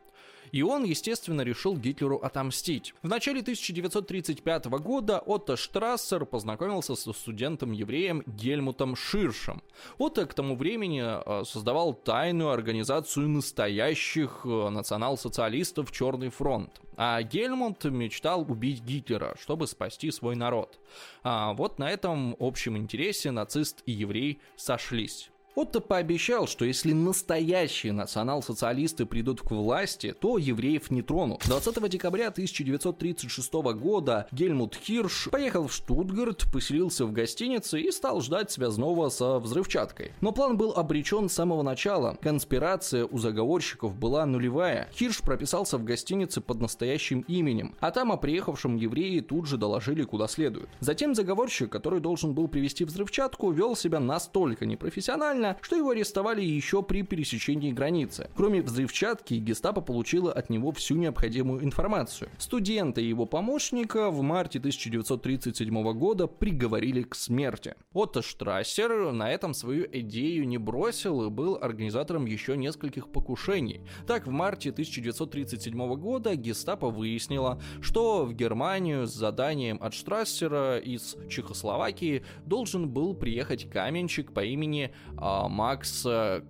и 0.54 0.62
он, 0.62 0.84
естественно, 0.84 1.40
решил 1.40 1.76
Гитлеру 1.76 2.18
отомстить. 2.18 2.94
В 3.02 3.08
начале 3.08 3.40
1935 3.40 4.66
года 4.66 5.18
Отто 5.18 5.56
Штрассер 5.56 6.26
познакомился 6.26 6.94
со 6.94 7.12
студентом-евреем 7.12 8.22
Гельмутом 8.24 8.94
Ширшем. 8.94 9.64
Отто 9.98 10.26
к 10.26 10.34
тому 10.34 10.54
времени 10.54 11.02
э, 11.02 11.44
создавал 11.44 11.92
тайную 11.92 12.50
организацию 12.50 13.28
настоящих 13.30 14.42
э, 14.44 14.68
национал-социалистов 14.68 15.90
«Черный 15.90 16.28
фронт». 16.28 16.80
А 16.96 17.20
Гельмут 17.24 17.82
мечтал 17.82 18.42
убить 18.48 18.80
Гитлера, 18.80 19.34
чтобы 19.40 19.66
спасти 19.66 20.12
свой 20.12 20.36
народ. 20.36 20.78
А 21.24 21.54
вот 21.54 21.80
на 21.80 21.90
этом 21.90 22.36
общем 22.38 22.76
интересе 22.76 23.32
нацист 23.32 23.82
и 23.86 23.90
еврей 23.90 24.38
сошлись. 24.54 25.32
Отто 25.54 25.80
пообещал, 25.80 26.48
что 26.48 26.64
если 26.64 26.92
настоящие 26.92 27.92
национал-социалисты 27.92 29.06
придут 29.06 29.40
к 29.40 29.52
власти, 29.52 30.12
то 30.18 30.36
евреев 30.36 30.90
не 30.90 31.00
тронут. 31.02 31.42
20 31.46 31.88
декабря 31.88 32.28
1936 32.28 33.52
года 33.52 34.26
Гельмут 34.32 34.74
Хирш 34.74 35.28
поехал 35.30 35.68
в 35.68 35.72
Штутгарт, 35.72 36.46
поселился 36.52 37.06
в 37.06 37.12
гостинице 37.12 37.80
и 37.80 37.92
стал 37.92 38.20
ждать 38.20 38.50
связного 38.50 39.10
со 39.10 39.38
взрывчаткой. 39.38 40.12
Но 40.20 40.32
план 40.32 40.56
был 40.56 40.72
обречен 40.72 41.28
с 41.28 41.34
самого 41.34 41.62
начала. 41.62 42.18
Конспирация 42.20 43.04
у 43.04 43.18
заговорщиков 43.18 43.94
была 43.94 44.26
нулевая. 44.26 44.88
Хирш 44.92 45.20
прописался 45.20 45.78
в 45.78 45.84
гостинице 45.84 46.40
под 46.40 46.60
настоящим 46.60 47.20
именем, 47.28 47.76
а 47.78 47.92
там 47.92 48.10
о 48.10 48.16
приехавшем 48.16 48.74
евреи 48.74 49.20
тут 49.20 49.46
же 49.46 49.56
доложили 49.56 50.02
куда 50.02 50.26
следует. 50.26 50.68
Затем 50.80 51.14
заговорщик, 51.14 51.70
который 51.70 52.00
должен 52.00 52.34
был 52.34 52.48
привести 52.48 52.84
взрывчатку, 52.84 53.52
вел 53.52 53.76
себя 53.76 54.00
настолько 54.00 54.66
непрофессионально, 54.66 55.43
сильно, 55.44 55.58
что 55.60 55.76
его 55.76 55.90
арестовали 55.90 56.42
еще 56.42 56.82
при 56.82 57.02
пересечении 57.02 57.72
границы. 57.72 58.30
Кроме 58.34 58.62
взрывчатки, 58.62 59.34
гестапо 59.34 59.80
получила 59.80 60.32
от 60.32 60.50
него 60.50 60.72
всю 60.72 60.96
необходимую 60.96 61.64
информацию. 61.64 62.30
Студента 62.38 63.00
и 63.00 63.08
его 63.08 63.26
помощника 63.26 64.10
в 64.10 64.22
марте 64.22 64.58
1937 64.58 65.92
года 65.92 66.26
приговорили 66.26 67.02
к 67.02 67.14
смерти. 67.14 67.74
Отто 67.92 68.22
Штрассер 68.22 69.12
на 69.12 69.30
этом 69.30 69.54
свою 69.54 69.86
идею 69.92 70.46
не 70.46 70.58
бросил 70.58 71.26
и 71.26 71.30
был 71.30 71.58
организатором 71.60 72.26
еще 72.26 72.56
нескольких 72.56 73.08
покушений. 73.08 73.80
Так, 74.06 74.26
в 74.26 74.30
марте 74.30 74.70
1937 74.70 75.94
года 75.96 76.34
гестапо 76.36 76.90
выяснило, 76.90 77.60
что 77.80 78.24
в 78.24 78.32
Германию 78.32 79.06
с 79.06 79.12
заданием 79.12 79.78
от 79.80 79.94
Штрассера 79.94 80.78
из 80.78 81.16
Чехословакии 81.28 82.24
должен 82.46 82.88
был 82.88 83.14
приехать 83.14 83.68
каменщик 83.70 84.32
по 84.32 84.44
имени 84.44 84.92
а, 85.16 85.33
Макс 85.48 86.06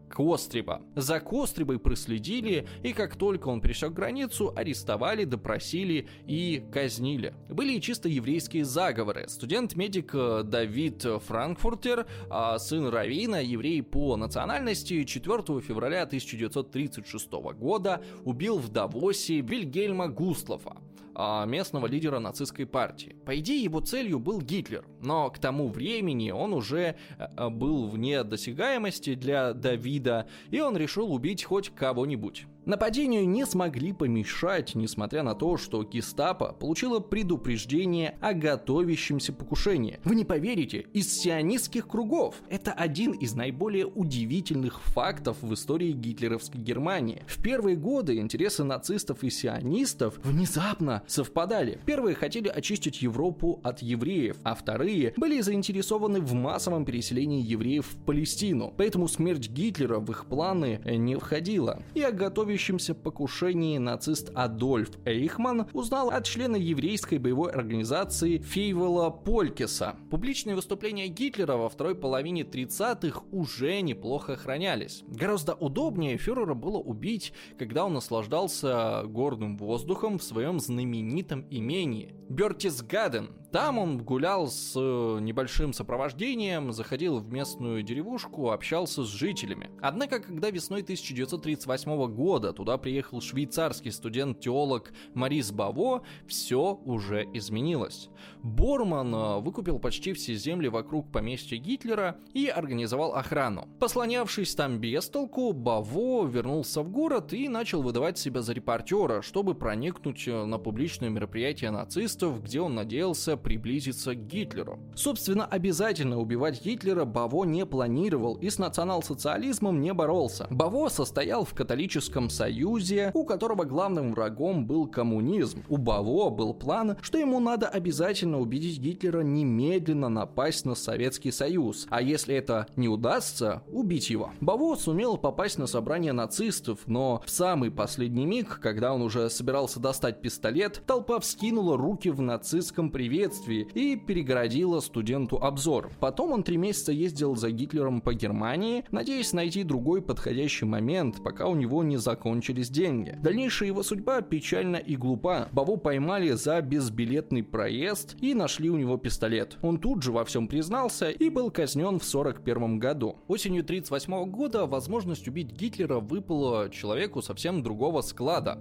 Костреба. 0.08 0.82
За 0.94 1.20
Костребой 1.20 1.78
проследили, 1.78 2.66
и 2.82 2.92
как 2.92 3.16
только 3.16 3.48
он 3.48 3.60
пересек 3.60 3.92
границу, 3.92 4.52
арестовали, 4.54 5.24
допросили 5.24 6.08
и 6.26 6.62
казнили. 6.72 7.34
Были 7.48 7.74
и 7.74 7.80
чисто 7.80 8.08
еврейские 8.08 8.64
заговоры. 8.64 9.26
Студент-медик 9.28 10.14
э, 10.14 10.42
Давид 10.44 11.04
Франкфуртер, 11.26 12.06
а 12.30 12.58
сын 12.58 12.88
Равина, 12.88 13.40
еврей 13.40 13.82
по 13.82 14.16
национальности, 14.16 15.04
4 15.04 15.60
февраля 15.60 16.02
1936 16.02 17.32
года 17.32 18.02
убил 18.24 18.58
в 18.58 18.68
Давосе 18.68 19.40
Вильгельма 19.40 20.08
Густлофа. 20.08 20.76
А, 21.16 21.44
местного 21.46 21.86
лидера 21.86 22.18
нацистской 22.18 22.66
партии. 22.66 23.14
По 23.24 23.38
идее, 23.38 23.62
его 23.62 23.80
целью 23.80 24.18
был 24.18 24.40
Гитлер, 24.40 24.84
но 25.00 25.30
к 25.30 25.38
тому 25.38 25.68
времени 25.68 26.32
он 26.32 26.52
уже 26.52 26.96
э, 27.18 27.48
был 27.50 27.86
вне 27.86 28.24
досягаемости 28.24 29.14
для 29.14 29.52
Давида, 29.52 30.26
и 30.50 30.60
он 30.60 30.76
решил 30.76 31.12
убить 31.12 31.44
хоть 31.44 31.70
кого-нибудь. 31.70 32.46
Нападению 32.66 33.28
не 33.28 33.44
смогли 33.44 33.92
помешать, 33.92 34.74
несмотря 34.74 35.22
на 35.22 35.34
то, 35.34 35.58
что 35.58 35.84
гестапо 35.84 36.56
получило 36.58 36.98
предупреждение 36.98 38.16
о 38.22 38.32
готовящемся 38.32 39.34
покушении. 39.34 40.00
Вы 40.04 40.14
не 40.14 40.24
поверите, 40.24 40.86
из 40.94 41.12
сионистских 41.12 41.86
кругов. 41.86 42.36
Это 42.48 42.72
один 42.72 43.12
из 43.12 43.34
наиболее 43.34 43.84
удивительных 43.84 44.80
фактов 44.80 45.36
в 45.42 45.52
истории 45.52 45.92
гитлеровской 45.92 46.58
Германии. 46.58 47.22
В 47.26 47.42
первые 47.42 47.76
годы 47.76 48.16
интересы 48.16 48.64
нацистов 48.64 49.22
и 49.24 49.28
сионистов 49.28 50.18
внезапно 50.24 51.02
совпадали. 51.06 51.78
Первые 51.84 52.14
хотели 52.14 52.48
очистить 52.48 53.02
Европу 53.02 53.60
от 53.62 53.82
евреев, 53.82 54.36
а 54.42 54.54
вторые 54.54 55.12
были 55.18 55.42
заинтересованы 55.42 56.22
в 56.22 56.32
массовом 56.32 56.86
переселении 56.86 57.42
евреев 57.42 57.86
в 57.86 58.04
Палестину. 58.06 58.72
Поэтому 58.74 59.06
смерть 59.06 59.50
Гитлера 59.50 59.98
в 59.98 60.10
их 60.10 60.24
планы 60.24 60.80
не 60.86 61.16
входила. 61.16 61.82
И 61.92 62.00
о 62.00 62.10
готове 62.10 62.53
готовящемся 62.54 62.94
покушении 62.94 63.78
нацист 63.78 64.30
Адольф 64.32 64.90
Эйхман 65.04 65.66
узнал 65.72 66.10
от 66.10 66.24
члена 66.24 66.54
еврейской 66.54 67.18
боевой 67.18 67.50
организации 67.50 68.38
Фейвела 68.38 69.10
Полькеса. 69.10 69.96
Публичные 70.08 70.54
выступления 70.54 71.08
Гитлера 71.08 71.56
во 71.56 71.68
второй 71.68 71.96
половине 71.96 72.42
30-х 72.42 73.22
уже 73.32 73.80
неплохо 73.80 74.34
охранялись. 74.34 75.02
Гораздо 75.08 75.54
удобнее 75.54 76.16
фюрера 76.16 76.54
было 76.54 76.78
убить, 76.78 77.32
когда 77.58 77.86
он 77.86 77.94
наслаждался 77.94 79.02
горным 79.04 79.56
воздухом 79.56 80.20
в 80.20 80.22
своем 80.22 80.60
знаменитом 80.60 81.48
имении 81.50 82.14
Бертисгаден. 82.28 83.30
Там 83.54 83.78
он 83.78 83.98
гулял 83.98 84.48
с 84.48 84.72
э, 84.74 85.18
небольшим 85.20 85.72
сопровождением, 85.72 86.72
заходил 86.72 87.20
в 87.20 87.32
местную 87.32 87.84
деревушку, 87.84 88.50
общался 88.50 89.04
с 89.04 89.08
жителями. 89.08 89.70
Однако, 89.80 90.18
когда 90.18 90.50
весной 90.50 90.82
1938 90.82 92.12
года 92.12 92.52
туда 92.52 92.78
приехал 92.78 93.20
швейцарский 93.20 93.92
студент-теолог 93.92 94.92
Марис 95.14 95.52
Баво, 95.52 96.02
все 96.26 96.80
уже 96.84 97.28
изменилось. 97.32 98.08
Борман 98.42 99.14
э, 99.14 99.38
выкупил 99.38 99.78
почти 99.78 100.14
все 100.14 100.34
земли 100.34 100.66
вокруг 100.66 101.12
поместья 101.12 101.56
Гитлера 101.56 102.16
и 102.32 102.48
организовал 102.48 103.14
охрану. 103.14 103.68
Послонявшись 103.78 104.56
там 104.56 104.80
без 104.80 105.08
толку, 105.08 105.52
Баво 105.52 106.26
вернулся 106.26 106.82
в 106.82 106.90
город 106.90 107.32
и 107.32 107.48
начал 107.48 107.82
выдавать 107.82 108.18
себя 108.18 108.42
за 108.42 108.52
репортера, 108.52 109.22
чтобы 109.22 109.54
проникнуть 109.54 110.26
э, 110.26 110.44
на 110.44 110.58
публичное 110.58 111.08
мероприятие 111.08 111.70
нацистов, 112.14 112.42
где 112.42 112.60
он 112.60 112.74
надеялся 112.74 113.36
приблизиться 113.36 114.14
к 114.14 114.26
Гитлеру. 114.26 114.78
Собственно, 114.94 115.44
обязательно 115.46 116.20
убивать 116.20 116.64
Гитлера 116.64 117.04
Баво 117.04 117.44
не 117.44 117.66
планировал 117.66 118.34
и 118.36 118.50
с 118.50 118.58
национал-социализмом 118.58 119.80
не 119.80 119.92
боролся. 119.92 120.46
Баво 120.50 120.88
состоял 120.88 121.44
в 121.44 121.54
католическом 121.54 122.30
союзе, 122.30 123.10
у 123.14 123.24
которого 123.24 123.64
главным 123.64 124.12
врагом 124.12 124.66
был 124.66 124.86
коммунизм. 124.86 125.62
У 125.68 125.76
Баво 125.76 126.30
был 126.30 126.54
план, 126.54 126.96
что 127.02 127.18
ему 127.18 127.40
надо 127.40 127.66
обязательно 127.68 128.40
убедить 128.40 128.78
Гитлера 128.78 129.22
немедленно 129.22 130.08
напасть 130.08 130.64
на 130.64 130.74
Советский 130.74 131.32
Союз, 131.32 131.86
а 131.90 132.00
если 132.00 132.34
это 132.34 132.66
не 132.76 132.88
удастся, 132.88 133.62
убить 133.72 134.10
его. 134.10 134.30
Баво 134.40 134.76
сумел 134.76 135.16
попасть 135.16 135.58
на 135.58 135.66
собрание 135.66 136.12
нацистов, 136.12 136.80
но 136.86 137.22
в 137.26 137.30
самый 137.30 137.70
последний 137.70 138.26
миг, 138.26 138.60
когда 138.62 138.92
он 138.92 139.02
уже 139.02 139.28
собирался 139.30 139.80
достать 139.80 140.20
пистолет, 140.20 140.82
толпа 140.86 141.18
вскинула 141.18 141.76
руки 141.76 142.03
в 142.10 142.20
нацистском 142.20 142.90
приветствии 142.90 143.68
и 143.74 143.96
перегородила 143.96 144.80
студенту 144.80 145.36
обзор. 145.36 145.90
Потом 146.00 146.32
он 146.32 146.42
три 146.42 146.56
месяца 146.56 146.92
ездил 146.92 147.36
за 147.36 147.50
Гитлером 147.50 148.00
по 148.00 148.14
Германии, 148.14 148.84
надеясь 148.90 149.32
найти 149.32 149.62
другой 149.62 150.02
подходящий 150.02 150.64
момент, 150.64 151.22
пока 151.22 151.46
у 151.46 151.54
него 151.54 151.82
не 151.82 151.96
закончились 151.96 152.70
деньги. 152.70 153.18
Дальнейшая 153.22 153.68
его 153.68 153.82
судьба 153.82 154.20
печальна 154.20 154.76
и 154.76 154.96
глупа. 154.96 155.48
Баву 155.52 155.76
поймали 155.76 156.32
за 156.32 156.60
безбилетный 156.60 157.42
проезд 157.42 158.16
и 158.20 158.34
нашли 158.34 158.70
у 158.70 158.76
него 158.76 158.96
пистолет. 158.96 159.56
Он 159.62 159.78
тут 159.78 160.02
же 160.02 160.12
во 160.12 160.24
всем 160.24 160.48
признался 160.48 161.10
и 161.10 161.28
был 161.28 161.50
казнен 161.50 161.98
в 161.98 162.04
41 162.04 162.78
году. 162.78 163.16
Осенью 163.28 163.62
1938 163.62 164.30
года 164.30 164.66
возможность 164.66 165.28
убить 165.28 165.52
Гитлера 165.52 166.00
выпала 166.00 166.70
человеку 166.70 167.22
совсем 167.22 167.62
другого 167.62 168.00
склада 168.00 168.58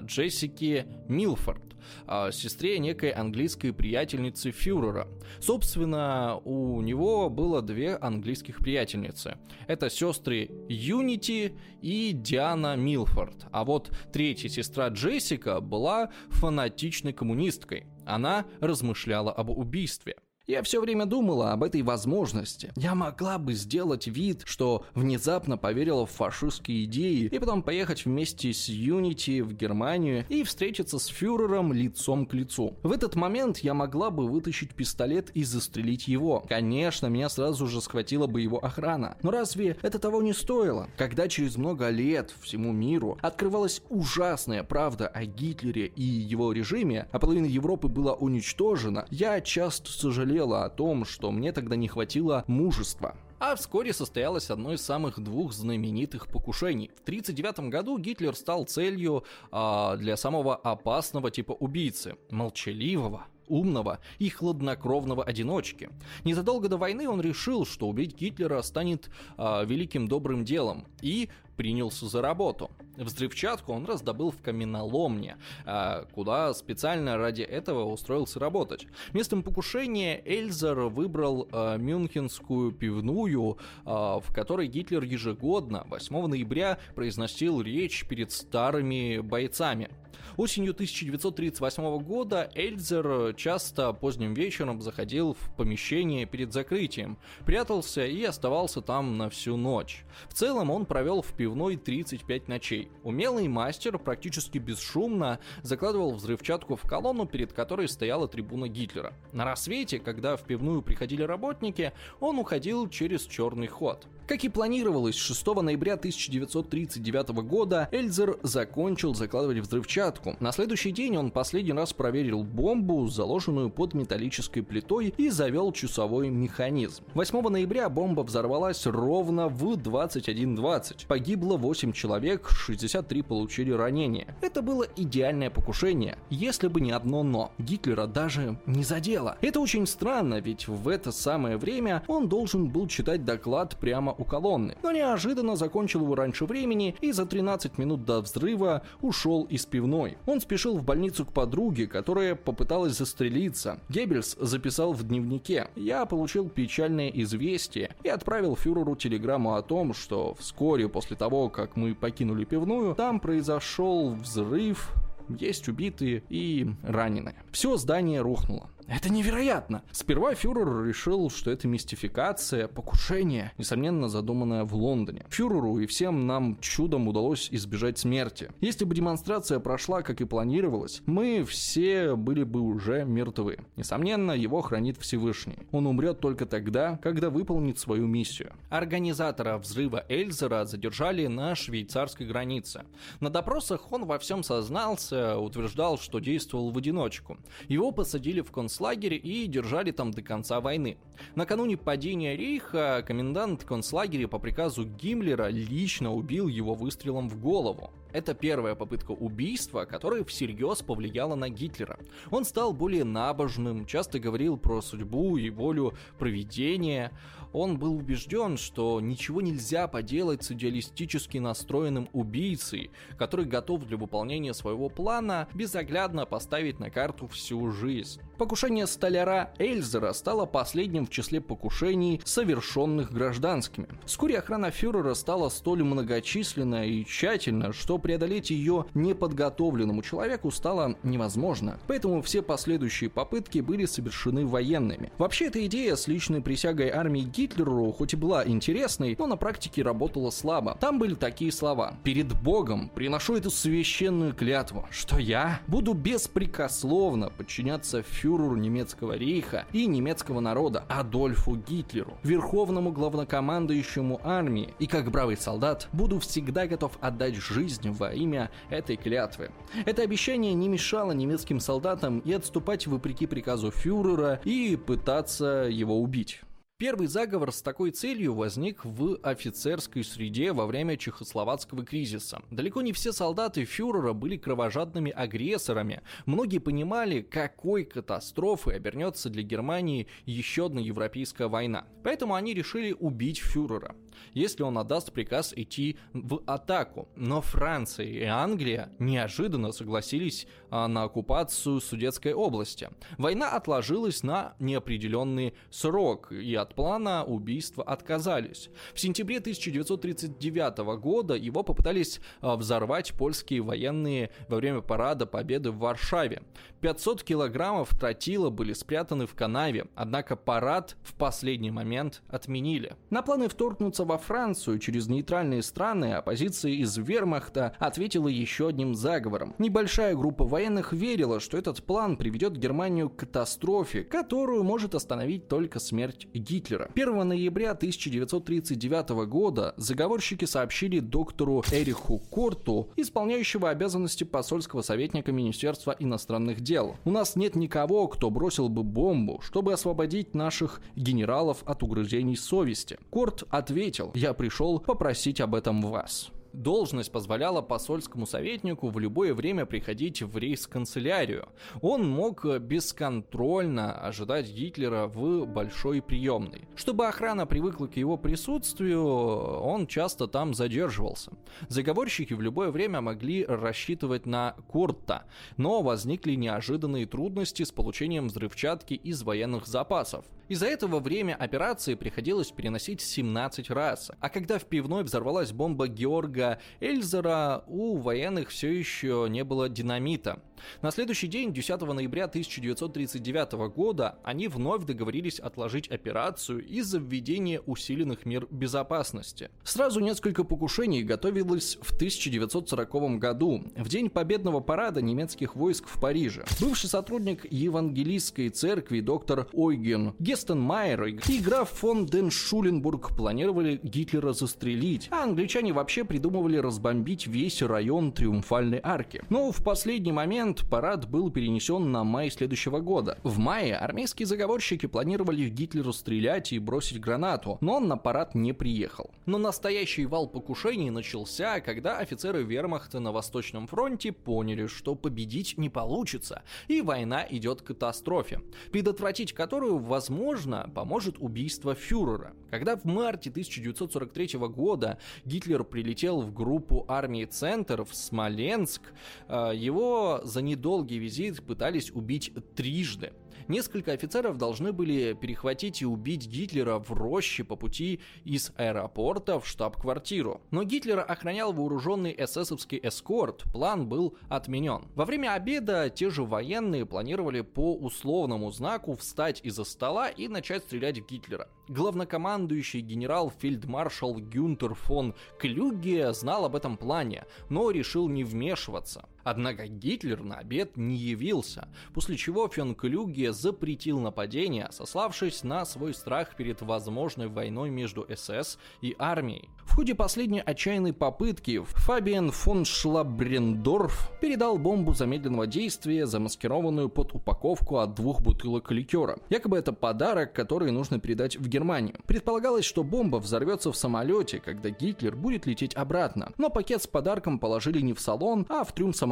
Джессики 0.00 0.86
Милфорд, 1.08 1.76
а, 2.06 2.30
сестре 2.30 2.78
некой 2.78 3.10
английской 3.10 3.72
приятельницы 3.72 4.50
фюрера. 4.50 5.08
Собственно, 5.40 6.40
у 6.44 6.80
него 6.80 7.30
было 7.30 7.62
две 7.62 7.94
английских 7.96 8.58
приятельницы. 8.58 9.38
Это 9.66 9.90
сестры 9.90 10.50
Юнити 10.68 11.54
и 11.82 12.12
Диана 12.12 12.76
Милфорд. 12.76 13.46
А 13.52 13.64
вот 13.64 13.90
третья 14.12 14.48
сестра 14.48 14.88
Джессика 14.88 15.60
была 15.60 16.10
фанатичной 16.30 17.12
коммунисткой. 17.12 17.86
Она 18.06 18.46
размышляла 18.60 19.32
об 19.32 19.50
убийстве– 19.50 20.16
я 20.50 20.62
все 20.62 20.80
время 20.80 21.06
думала 21.06 21.52
об 21.52 21.62
этой 21.62 21.82
возможности. 21.82 22.72
Я 22.76 22.94
могла 22.94 23.38
бы 23.38 23.54
сделать 23.54 24.08
вид, 24.08 24.42
что 24.44 24.84
внезапно 24.94 25.56
поверила 25.56 26.06
в 26.06 26.10
фашистские 26.10 26.84
идеи, 26.84 27.28
и 27.30 27.38
потом 27.38 27.62
поехать 27.62 28.04
вместе 28.04 28.52
с 28.52 28.68
Юнити 28.68 29.42
в 29.42 29.52
Германию 29.54 30.26
и 30.28 30.42
встретиться 30.42 30.98
с 30.98 31.06
фюрером 31.06 31.72
лицом 31.72 32.26
к 32.26 32.34
лицу. 32.34 32.76
В 32.82 32.90
этот 32.90 33.14
момент 33.14 33.58
я 33.58 33.74
могла 33.74 34.10
бы 34.10 34.28
вытащить 34.28 34.74
пистолет 34.74 35.30
и 35.34 35.44
застрелить 35.44 36.08
его. 36.08 36.44
Конечно, 36.48 37.06
меня 37.06 37.28
сразу 37.28 37.66
же 37.68 37.80
схватила 37.80 38.26
бы 38.26 38.40
его 38.40 38.58
охрана. 38.58 39.16
Но 39.22 39.30
разве 39.30 39.76
это 39.82 39.98
того 39.98 40.20
не 40.20 40.32
стоило? 40.32 40.88
Когда 40.96 41.28
через 41.28 41.56
много 41.56 41.88
лет 41.90 42.34
всему 42.40 42.72
миру 42.72 43.18
открывалась 43.22 43.82
ужасная 43.88 44.64
правда 44.64 45.06
о 45.06 45.24
Гитлере 45.24 45.86
и 45.86 46.02
его 46.02 46.52
режиме, 46.52 47.06
а 47.12 47.18
половина 47.20 47.46
Европы 47.46 47.86
была 47.88 48.14
уничтожена, 48.14 49.06
я 49.10 49.40
часто 49.40 49.92
сожалел 49.92 50.39
жалела 50.40 50.64
о 50.64 50.70
том, 50.70 51.04
что 51.04 51.30
мне 51.30 51.52
тогда 51.52 51.76
не 51.76 51.88
хватило 51.88 52.44
мужества. 52.46 53.14
А 53.38 53.56
вскоре 53.56 53.92
состоялось 53.92 54.50
одно 54.50 54.72
из 54.72 54.82
самых 54.82 55.18
двух 55.18 55.52
знаменитых 55.52 56.26
покушений. 56.28 56.90
В 56.96 57.02
1939 57.02 57.70
году 57.70 57.98
Гитлер 57.98 58.34
стал 58.34 58.64
целью 58.64 59.24
а, 59.50 59.96
для 59.96 60.16
самого 60.16 60.56
опасного 60.56 61.30
типа 61.30 61.52
убийцы– 61.52 62.16
молчаливого, 62.30 63.26
умного 63.48 63.98
и 64.18 64.28
хладнокровного 64.28 65.24
одиночки. 65.24 65.88
Незадолго 66.24 66.68
до 66.68 66.76
войны 66.76 67.08
он 67.08 67.20
решил, 67.20 67.66
что 67.66 67.88
убить 67.88 68.14
Гитлера 68.14 68.62
станет 68.62 69.10
э, 69.36 69.64
великим 69.66 70.06
добрым 70.06 70.44
делом 70.44 70.86
и 71.02 71.28
принялся 71.60 72.06
за 72.06 72.22
работу. 72.22 72.70
Взрывчатку 72.96 73.74
он 73.74 73.84
раздобыл 73.84 74.30
в 74.30 74.40
каменоломне, 74.40 75.36
э, 75.66 76.06
куда 76.14 76.54
специально 76.54 77.18
ради 77.18 77.42
этого 77.42 77.84
устроился 77.84 78.40
работать. 78.40 78.86
Местом 79.12 79.42
покушения 79.42 80.22
Эльзер 80.24 80.80
выбрал 80.88 81.46
э, 81.52 81.76
мюнхенскую 81.76 82.72
пивную, 82.72 83.58
э, 83.84 83.90
в 83.90 84.24
которой 84.34 84.68
Гитлер 84.68 85.02
ежегодно 85.04 85.84
8 85.90 86.28
ноября 86.28 86.78
произносил 86.94 87.60
речь 87.60 88.06
перед 88.08 88.32
старыми 88.32 89.18
бойцами. 89.18 89.90
Осенью 90.36 90.72
1938 90.72 91.98
года 91.98 92.50
Эльзер 92.54 93.34
часто 93.34 93.92
поздним 93.92 94.32
вечером 94.32 94.80
заходил 94.80 95.34
в 95.34 95.54
помещение 95.56 96.24
перед 96.24 96.52
закрытием, 96.52 97.18
прятался 97.44 98.06
и 98.06 98.24
оставался 98.24 98.80
там 98.80 99.18
на 99.18 99.28
всю 99.28 99.56
ночь. 99.56 100.04
В 100.28 100.34
целом 100.34 100.70
он 100.70 100.86
провел 100.86 101.20
в 101.20 101.34
пивной 101.34 101.49
35 101.76 102.48
ночей. 102.48 102.90
Умелый 103.02 103.48
мастер 103.48 103.98
практически 103.98 104.58
бесшумно 104.58 105.40
закладывал 105.62 106.14
взрывчатку 106.14 106.76
в 106.76 106.82
колонну, 106.82 107.26
перед 107.26 107.52
которой 107.52 107.88
стояла 107.88 108.28
трибуна 108.28 108.68
Гитлера. 108.68 109.12
На 109.32 109.44
рассвете, 109.44 109.98
когда 109.98 110.36
в 110.36 110.44
пивную 110.44 110.82
приходили 110.82 111.22
работники, 111.22 111.92
он 112.20 112.38
уходил 112.38 112.88
через 112.88 113.22
черный 113.22 113.68
ход. 113.68 114.06
Как 114.30 114.44
и 114.44 114.48
планировалось, 114.48 115.16
6 115.16 115.44
ноября 115.56 115.94
1939 115.94 117.30
года 117.42 117.88
Эльзер 117.90 118.38
закончил 118.44 119.12
закладывать 119.12 119.58
взрывчатку. 119.58 120.36
На 120.38 120.52
следующий 120.52 120.92
день 120.92 121.16
он 121.16 121.32
последний 121.32 121.72
раз 121.72 121.92
проверил 121.92 122.44
бомбу, 122.44 123.08
заложенную 123.08 123.70
под 123.70 123.94
металлической 123.94 124.60
плитой, 124.60 125.12
и 125.16 125.30
завел 125.30 125.72
часовой 125.72 126.28
механизм. 126.28 127.02
8 127.14 127.48
ноября 127.48 127.88
бомба 127.88 128.20
взорвалась 128.20 128.86
ровно 128.86 129.48
в 129.48 129.64
21.20. 129.72 131.08
Погибло 131.08 131.56
8 131.56 131.90
человек, 131.92 132.50
63 132.50 133.22
получили 133.22 133.72
ранения. 133.72 134.36
Это 134.42 134.62
было 134.62 134.86
идеальное 134.94 135.50
покушение, 135.50 136.16
если 136.30 136.68
бы 136.68 136.80
не 136.80 136.92
одно 136.92 137.24
«но». 137.24 137.50
Гитлера 137.58 138.06
даже 138.06 138.60
не 138.64 138.84
задело. 138.84 139.38
Это 139.40 139.58
очень 139.58 139.88
странно, 139.88 140.38
ведь 140.38 140.68
в 140.68 140.86
это 140.86 141.10
самое 141.10 141.56
время 141.56 142.04
он 142.06 142.28
должен 142.28 142.68
был 142.68 142.86
читать 142.86 143.24
доклад 143.24 143.76
прямо 143.80 144.19
у 144.20 144.24
колонны, 144.24 144.76
но 144.82 144.92
неожиданно 144.92 145.56
закончил 145.56 146.02
его 146.02 146.14
раньше 146.14 146.44
времени 146.44 146.96
и 147.00 147.12
за 147.12 147.26
13 147.26 147.78
минут 147.78 148.04
до 148.04 148.20
взрыва 148.20 148.82
ушел 149.00 149.44
из 149.44 149.66
пивной. 149.66 150.18
Он 150.26 150.40
спешил 150.40 150.78
в 150.78 150.84
больницу 150.84 151.24
к 151.24 151.32
подруге, 151.32 151.86
которая 151.86 152.34
попыталась 152.34 152.96
застрелиться. 152.96 153.80
Геббельс 153.88 154.36
записал 154.38 154.92
в 154.92 155.02
дневнике 155.02 155.68
«Я 155.76 156.06
получил 156.06 156.48
печальное 156.48 157.08
известие 157.08 157.94
и 158.02 158.08
отправил 158.08 158.56
фюреру 158.56 158.96
телеграмму 158.96 159.54
о 159.54 159.62
том, 159.62 159.94
что 159.94 160.34
вскоре 160.38 160.88
после 160.88 161.16
того, 161.16 161.48
как 161.48 161.76
мы 161.76 161.94
покинули 161.94 162.44
пивную, 162.44 162.94
там 162.94 163.20
произошел 163.20 164.14
взрыв, 164.14 164.92
есть 165.38 165.68
убитые 165.68 166.22
и 166.28 166.68
раненые. 166.82 167.36
Все 167.52 167.76
здание 167.76 168.20
рухнуло. 168.20 168.70
Это 168.90 169.08
невероятно! 169.08 169.84
Сперва 169.92 170.34
фюрер 170.34 170.84
решил, 170.84 171.30
что 171.30 171.52
это 171.52 171.68
мистификация, 171.68 172.66
покушение, 172.66 173.52
несомненно 173.56 174.08
задуманное 174.08 174.64
в 174.64 174.74
Лондоне. 174.74 175.24
Фюреру 175.28 175.78
и 175.78 175.86
всем 175.86 176.26
нам 176.26 176.58
чудом 176.60 177.06
удалось 177.06 177.48
избежать 177.52 177.98
смерти. 177.98 178.50
Если 178.60 178.84
бы 178.84 178.92
демонстрация 178.96 179.60
прошла, 179.60 180.02
как 180.02 180.20
и 180.20 180.24
планировалось, 180.24 181.02
мы 181.06 181.44
все 181.44 182.16
были 182.16 182.42
бы 182.42 182.62
уже 182.62 183.04
мертвы. 183.04 183.58
Несомненно, 183.76 184.32
его 184.32 184.60
хранит 184.60 184.98
Всевышний. 184.98 185.58
Он 185.70 185.86
умрет 185.86 186.18
только 186.18 186.44
тогда, 186.44 186.98
когда 187.00 187.30
выполнит 187.30 187.78
свою 187.78 188.08
миссию. 188.08 188.54
Организатора 188.70 189.58
взрыва 189.58 190.04
Эльзера 190.08 190.64
задержали 190.64 191.28
на 191.28 191.54
швейцарской 191.54 192.26
границе. 192.26 192.82
На 193.20 193.30
допросах 193.30 193.92
он 193.92 194.04
во 194.04 194.18
всем 194.18 194.42
сознался, 194.42 195.38
утверждал, 195.38 195.96
что 195.96 196.18
действовал 196.18 196.72
в 196.72 196.78
одиночку. 196.78 197.38
Его 197.68 197.92
посадили 197.92 198.40
в 198.40 198.50
концлагерь 198.50 198.79
концлагере 198.80 199.18
и 199.18 199.46
держали 199.46 199.90
там 199.90 200.10
до 200.10 200.22
конца 200.22 200.58
войны. 200.60 200.96
Накануне 201.34 201.76
падения 201.76 202.34
Рейха 202.34 203.04
комендант 203.06 203.62
концлагеря 203.62 204.26
по 204.26 204.38
приказу 204.38 204.84
Гиммлера 204.84 205.48
лично 205.48 206.14
убил 206.14 206.48
его 206.48 206.72
выстрелом 206.72 207.28
в 207.28 207.38
голову. 207.38 207.90
Это 208.12 208.32
первая 208.32 208.74
попытка 208.74 209.10
убийства, 209.10 209.84
которая 209.84 210.24
всерьез 210.24 210.80
повлияла 210.80 211.34
на 211.34 211.50
Гитлера. 211.50 211.98
Он 212.30 212.46
стал 212.46 212.72
более 212.72 213.04
набожным, 213.04 213.84
часто 213.84 214.18
говорил 214.18 214.56
про 214.56 214.80
судьбу 214.80 215.36
и 215.36 215.50
волю 215.50 215.92
проведения. 216.18 217.12
Он 217.52 217.78
был 217.78 217.96
убежден, 217.96 218.56
что 218.56 219.00
ничего 219.00 219.42
нельзя 219.42 219.88
поделать 219.88 220.42
с 220.42 220.52
идеалистически 220.52 221.36
настроенным 221.38 222.08
убийцей, 222.12 222.90
который 223.18 223.44
готов 223.44 223.84
для 223.84 223.98
выполнения 223.98 224.54
своего 224.54 224.88
плана 224.88 225.48
безоглядно 225.52 226.24
поставить 226.24 226.80
на 226.80 226.90
карту 226.90 227.28
всю 227.28 227.70
жизнь. 227.70 228.22
Покушение 228.40 228.86
столяра 228.86 229.52
Эльзера 229.58 230.14
стало 230.14 230.46
последним 230.46 231.04
в 231.04 231.10
числе 231.10 231.42
покушений, 231.42 232.22
совершенных 232.24 233.12
гражданскими. 233.12 233.86
Вскоре 234.06 234.38
охрана 234.38 234.70
фюрера 234.70 235.12
стала 235.12 235.50
столь 235.50 235.84
многочисленна 235.84 236.86
и 236.86 237.04
тщательна, 237.04 237.74
что 237.74 237.98
преодолеть 237.98 238.48
ее 238.48 238.86
неподготовленному 238.94 240.00
человеку 240.00 240.50
стало 240.50 240.96
невозможно. 241.02 241.78
Поэтому 241.86 242.22
все 242.22 242.40
последующие 242.40 243.10
попытки 243.10 243.58
были 243.58 243.84
совершены 243.84 244.46
военными. 244.46 245.12
Вообще, 245.18 245.48
эта 245.48 245.66
идея 245.66 245.94
с 245.94 246.08
личной 246.08 246.40
присягой 246.40 246.88
армии 246.88 247.20
Гитлеру 247.20 247.92
хоть 247.92 248.14
и 248.14 248.16
была 248.16 248.48
интересной, 248.48 249.16
но 249.18 249.26
на 249.26 249.36
практике 249.36 249.82
работала 249.82 250.30
слабо. 250.30 250.78
Там 250.80 250.98
были 250.98 251.14
такие 251.14 251.52
слова. 251.52 251.98
«Перед 252.04 252.32
Богом 252.40 252.88
приношу 252.94 253.36
эту 253.36 253.50
священную 253.50 254.32
клятву, 254.32 254.88
что 254.90 255.18
я 255.18 255.60
буду 255.66 255.92
беспрекословно 255.92 257.28
подчиняться 257.28 258.02
фюреру 258.02 258.29
немецкого 258.38 259.16
рейха 259.16 259.66
и 259.72 259.86
немецкого 259.86 260.40
народа 260.40 260.84
Адольфу 260.88 261.56
Гитлеру, 261.56 262.18
верховному 262.22 262.92
главнокомандующему 262.92 264.20
армии, 264.22 264.74
и 264.78 264.86
как 264.86 265.10
бравый 265.10 265.36
солдат 265.36 265.88
буду 265.92 266.18
всегда 266.20 266.66
готов 266.66 266.92
отдать 267.00 267.34
жизнь 267.34 267.90
во 267.90 268.12
имя 268.12 268.50
этой 268.70 268.96
клятвы. 268.96 269.50
Это 269.84 270.02
обещание 270.02 270.54
не 270.54 270.68
мешало 270.68 271.12
немецким 271.12 271.60
солдатам 271.60 272.20
и 272.20 272.32
отступать 272.32 272.86
вопреки 272.86 273.26
приказу 273.26 273.70
фюрера 273.70 274.40
и 274.44 274.76
пытаться 274.76 275.68
его 275.70 276.00
убить. 276.00 276.40
Первый 276.80 277.08
заговор 277.08 277.52
с 277.52 277.60
такой 277.60 277.90
целью 277.90 278.32
возник 278.32 278.86
в 278.86 279.18
офицерской 279.22 280.02
среде 280.02 280.54
во 280.54 280.64
время 280.64 280.96
чехословацкого 280.96 281.84
кризиса. 281.84 282.40
Далеко 282.50 282.80
не 282.80 282.94
все 282.94 283.12
солдаты 283.12 283.66
фюрера 283.66 284.14
были 284.14 284.38
кровожадными 284.38 285.10
агрессорами. 285.10 286.00
Многие 286.24 286.56
понимали, 286.56 287.20
какой 287.20 287.84
катастрофой 287.84 288.76
обернется 288.76 289.28
для 289.28 289.42
Германии 289.42 290.06
еще 290.24 290.66
одна 290.66 290.80
европейская 290.80 291.48
война. 291.48 291.84
Поэтому 292.02 292.34
они 292.34 292.54
решили 292.54 292.96
убить 292.98 293.40
фюрера 293.40 293.94
если 294.34 294.62
он 294.62 294.78
отдаст 294.78 295.12
приказ 295.12 295.52
идти 295.54 295.98
в 296.12 296.42
атаку. 296.46 297.08
Но 297.16 297.40
Франция 297.40 298.06
и 298.06 298.24
Англия 298.24 298.90
неожиданно 298.98 299.72
согласились 299.72 300.46
а, 300.70 300.88
на 300.88 301.04
оккупацию 301.04 301.80
Судетской 301.80 302.32
области. 302.32 302.90
Война 303.18 303.50
отложилась 303.50 304.22
на 304.22 304.54
неопределенный 304.58 305.54
срок, 305.70 306.32
и 306.32 306.54
от 306.54 306.69
плана 306.74 307.24
убийства 307.24 307.84
отказались. 307.84 308.70
В 308.94 309.00
сентябре 309.00 309.38
1939 309.38 310.78
года 311.00 311.34
его 311.34 311.62
попытались 311.62 312.20
а, 312.40 312.56
взорвать 312.56 313.12
польские 313.14 313.62
военные 313.62 314.30
во 314.48 314.56
время 314.56 314.80
парада 314.80 315.26
Победы 315.26 315.70
в 315.70 315.78
Варшаве. 315.78 316.42
500 316.80 317.22
килограммов 317.22 317.90
тротила 317.90 318.50
были 318.50 318.72
спрятаны 318.72 319.26
в 319.26 319.34
канаве, 319.34 319.86
однако 319.94 320.36
парад 320.36 320.96
в 321.02 321.14
последний 321.14 321.70
момент 321.70 322.22
отменили. 322.28 322.96
На 323.10 323.22
планы 323.22 323.48
вторгнуться 323.48 324.04
во 324.04 324.18
Францию 324.18 324.78
через 324.78 325.06
нейтральные 325.06 325.62
страны, 325.62 326.14
оппозиция 326.14 326.72
из 326.72 326.96
вермахта 326.96 327.74
ответила 327.78 328.28
еще 328.28 328.68
одним 328.68 328.94
заговором. 328.94 329.54
Небольшая 329.58 330.14
группа 330.14 330.44
военных 330.44 330.92
верила, 330.92 331.40
что 331.40 331.58
этот 331.58 331.82
план 331.82 332.16
приведет 332.16 332.56
Германию 332.56 333.10
к 333.10 333.16
катастрофе, 333.16 334.02
которую 334.04 334.64
может 334.64 334.94
остановить 334.94 335.48
только 335.48 335.78
смерть 335.80 336.26
Гитлера. 336.32 336.59
1 336.94 337.28
ноября 337.28 337.72
1939 337.72 339.10
года 339.26 339.74
заговорщики 339.76 340.44
сообщили 340.44 341.00
доктору 341.00 341.62
Эриху 341.72 342.18
Корту, 342.30 342.90
исполняющего 342.96 343.70
обязанности 343.70 344.24
посольского 344.24 344.82
советника 344.82 345.32
Министерства 345.32 345.96
иностранных 345.98 346.60
дел. 346.60 346.96
У 347.04 347.10
нас 347.10 347.36
нет 347.36 347.56
никого, 347.56 348.08
кто 348.08 348.30
бросил 348.30 348.68
бы 348.68 348.82
бомбу, 348.82 349.40
чтобы 349.42 349.72
освободить 349.72 350.34
наших 350.34 350.80
генералов 350.96 351.62
от 351.64 351.82
угрызений 351.82 352.36
совести. 352.36 352.98
Корт 353.10 353.44
ответил, 353.50 354.12
я 354.14 354.34
пришел 354.34 354.80
попросить 354.80 355.40
об 355.40 355.54
этом 355.54 355.82
вас. 355.82 356.30
Должность 356.52 357.12
позволяла 357.12 357.62
посольскому 357.62 358.26
советнику 358.26 358.88
в 358.88 358.98
любое 358.98 359.34
время 359.34 359.66
приходить 359.66 360.22
в 360.22 360.36
рейс-канцелярию. 360.36 361.48
Он 361.80 362.08
мог 362.08 362.44
бесконтрольно 362.44 363.92
ожидать 363.92 364.50
Гитлера 364.50 365.06
в 365.06 365.46
большой 365.46 366.02
приемной. 366.02 366.68
Чтобы 366.74 367.06
охрана 367.06 367.46
привыкла 367.46 367.86
к 367.86 367.96
его 367.96 368.16
присутствию, 368.16 369.04
он 369.04 369.86
часто 369.86 370.26
там 370.26 370.54
задерживался. 370.54 371.32
Заговорщики 371.68 372.34
в 372.34 372.40
любое 372.40 372.70
время 372.70 373.00
могли 373.00 373.44
рассчитывать 373.44 374.26
на 374.26 374.56
Курта, 374.68 375.24
но 375.56 375.82
возникли 375.82 376.34
неожиданные 376.34 377.06
трудности 377.06 377.62
с 377.62 377.70
получением 377.70 378.26
взрывчатки 378.26 378.94
из 378.94 379.22
военных 379.22 379.66
запасов. 379.66 380.24
Из-за 380.48 380.66
этого 380.66 380.98
время 380.98 381.36
операции 381.36 381.94
приходилось 381.94 382.50
переносить 382.50 383.00
17 383.00 383.70
раз. 383.70 384.10
А 384.18 384.28
когда 384.28 384.58
в 384.58 384.64
пивной 384.64 385.04
взорвалась 385.04 385.52
бомба 385.52 385.86
Георга 385.86 386.39
Эльзера, 386.80 387.64
у 387.66 387.96
военных 387.98 388.48
все 388.50 388.70
еще 388.70 389.26
не 389.28 389.44
было 389.44 389.68
динамита. 389.68 390.40
На 390.82 390.90
следующий 390.90 391.26
день, 391.26 391.52
10 391.52 391.80
ноября 391.80 392.24
1939 392.24 393.52
года, 393.74 394.18
они 394.22 394.48
вновь 394.48 394.84
договорились 394.84 395.38
отложить 395.38 395.88
операцию 395.88 396.64
из-за 396.66 396.98
введения 396.98 397.60
усиленных 397.60 398.26
мер 398.26 398.46
безопасности. 398.50 399.50
Сразу 399.64 400.00
несколько 400.00 400.44
покушений 400.44 401.02
готовилось 401.02 401.78
в 401.80 401.94
1940 401.94 403.18
году, 403.18 403.64
в 403.76 403.88
день 403.88 404.10
победного 404.10 404.60
парада 404.60 405.02
немецких 405.02 405.56
войск 405.56 405.86
в 405.86 406.00
Париже. 406.00 406.44
Бывший 406.60 406.88
сотрудник 406.88 407.50
Евангелийской 407.50 408.48
церкви 408.50 409.00
доктор 409.00 409.48
Ойген 409.52 410.14
Гестенмайер 410.18 411.04
и 411.04 411.38
граф 411.38 411.70
фон 411.70 412.06
ден 412.06 412.30
Шуленбург 412.30 413.16
планировали 413.16 413.80
Гитлера 413.82 414.32
застрелить, 414.32 415.08
а 415.10 415.24
англичане 415.24 415.72
вообще 415.72 416.04
придумывали 416.30 416.58
разбомбить 416.58 417.26
весь 417.26 417.60
район 417.60 418.12
Триумфальной 418.12 418.80
арки. 418.82 419.22
Но 419.30 419.50
в 419.50 419.64
последний 419.64 420.12
момент 420.12 420.64
парад 420.70 421.08
был 421.08 421.30
перенесен 421.30 421.90
на 421.90 422.04
май 422.04 422.30
следующего 422.30 422.78
года. 422.78 423.18
В 423.24 423.38
мае 423.38 423.76
армейские 423.76 424.26
заговорщики 424.26 424.86
планировали 424.86 425.48
Гитлеру 425.48 425.92
стрелять 425.92 426.52
и 426.52 426.60
бросить 426.60 427.00
гранату, 427.00 427.58
но 427.60 427.76
он 427.76 427.88
на 427.88 427.96
парад 427.96 428.36
не 428.36 428.52
приехал. 428.52 429.10
Но 429.26 429.38
настоящий 429.38 430.06
вал 430.06 430.28
покушений 430.28 430.90
начался, 430.90 431.60
когда 431.60 431.98
офицеры 431.98 432.44
вермахта 432.44 433.00
на 433.00 433.10
Восточном 433.10 433.66
фронте 433.66 434.12
поняли, 434.12 434.68
что 434.68 434.94
победить 434.94 435.58
не 435.58 435.68
получится, 435.68 436.42
и 436.68 436.80
война 436.80 437.26
идет 437.28 437.62
к 437.62 437.66
катастрофе, 437.66 438.40
предотвратить 438.70 439.32
которую, 439.32 439.78
возможно, 439.78 440.70
поможет 440.74 441.16
убийство 441.18 441.74
фюрера. 441.74 442.34
Когда 442.50 442.76
в 442.76 442.84
марте 442.84 443.30
1943 443.30 444.38
года 444.48 444.98
Гитлер 445.24 445.64
прилетел 445.64 446.19
в 446.20 446.32
группу 446.32 446.84
армии 446.88 447.24
Центр 447.24 447.84
в 447.84 447.94
Смоленск, 447.94 448.82
э, 449.28 449.52
его 449.54 450.20
за 450.24 450.40
за 450.40 450.42
недолгий 450.42 450.98
визит 450.98 451.42
пытались 451.44 451.90
убить 451.90 452.32
трижды. 452.54 453.12
Несколько 453.48 453.92
офицеров 453.92 454.38
должны 454.38 454.72
были 454.72 455.14
перехватить 455.14 455.82
и 455.82 455.86
убить 455.86 456.26
Гитлера 456.26 456.78
в 456.78 456.92
роще 456.92 457.44
по 457.44 457.56
пути 457.56 458.00
из 458.24 458.52
аэропорта 458.56 459.40
в 459.40 459.46
штаб-квартиру. 459.46 460.40
Но 460.50 460.62
Гитлера 460.62 461.02
охранял 461.02 461.52
вооруженный 461.52 462.14
эсэсовский 462.16 462.80
эскорт, 462.82 463.44
план 463.52 463.88
был 463.88 464.16
отменен. 464.28 464.88
Во 464.94 465.04
время 465.04 465.34
обеда 465.34 465.90
те 465.90 466.10
же 466.10 466.24
военные 466.24 466.86
планировали 466.86 467.40
по 467.40 467.74
условному 467.74 468.50
знаку 468.50 468.94
встать 468.96 469.40
из-за 469.42 469.64
стола 469.64 470.08
и 470.08 470.28
начать 470.28 470.62
стрелять 470.64 470.98
в 470.98 471.06
Гитлера. 471.06 471.48
Главнокомандующий 471.68 472.80
генерал-фельдмаршал 472.80 474.14
Гюнтер 474.16 474.74
фон 474.74 475.14
Клюге 475.38 476.12
знал 476.12 476.44
об 476.44 476.56
этом 476.56 476.76
плане, 476.76 477.26
но 477.48 477.70
решил 477.70 478.08
не 478.08 478.24
вмешиваться. 478.24 479.08
Однако 479.24 479.66
Гитлер 479.66 480.22
на 480.22 480.36
обед 480.36 480.76
не 480.76 480.96
явился, 480.96 481.68
после 481.94 482.16
чего 482.16 482.48
фон 482.48 482.74
Клюге 482.74 483.32
запретил 483.32 484.00
нападение, 484.00 484.68
сославшись 484.70 485.42
на 485.42 485.64
свой 485.64 485.94
страх 485.94 486.36
перед 486.36 486.62
возможной 486.62 487.28
войной 487.28 487.70
между 487.70 488.06
СС 488.14 488.58
и 488.80 488.94
армией. 488.98 489.48
В 489.64 489.76
ходе 489.76 489.94
последней 489.94 490.40
отчаянной 490.40 490.92
попытки 490.92 491.62
Фабиан 491.62 492.32
фон 492.32 492.64
Шлабрендорф 492.64 494.10
передал 494.20 494.58
бомбу 494.58 494.94
замедленного 494.94 495.46
действия, 495.46 496.06
замаскированную 496.06 496.88
под 496.88 497.14
упаковку 497.14 497.78
от 497.78 497.94
двух 497.94 498.20
бутылок 498.20 498.70
ликера. 498.72 499.18
Якобы 499.28 499.58
это 499.58 499.72
подарок, 499.72 500.32
который 500.32 500.72
нужно 500.72 500.98
передать 500.98 501.36
в 501.36 501.48
Германию. 501.48 501.96
Предполагалось, 502.06 502.64
что 502.64 502.82
бомба 502.82 503.18
взорвется 503.18 503.70
в 503.70 503.76
самолете, 503.76 504.40
когда 504.40 504.70
Гитлер 504.70 505.14
будет 505.14 505.46
лететь 505.46 505.74
обратно. 505.74 506.32
Но 506.36 506.50
пакет 506.50 506.82
с 506.82 506.86
подарком 506.86 507.38
положили 507.38 507.80
не 507.80 507.92
в 507.92 508.00
салон, 508.00 508.46
а 508.48 508.64
в 508.64 508.72
трюм 508.72 508.92
самолета, 508.92 509.09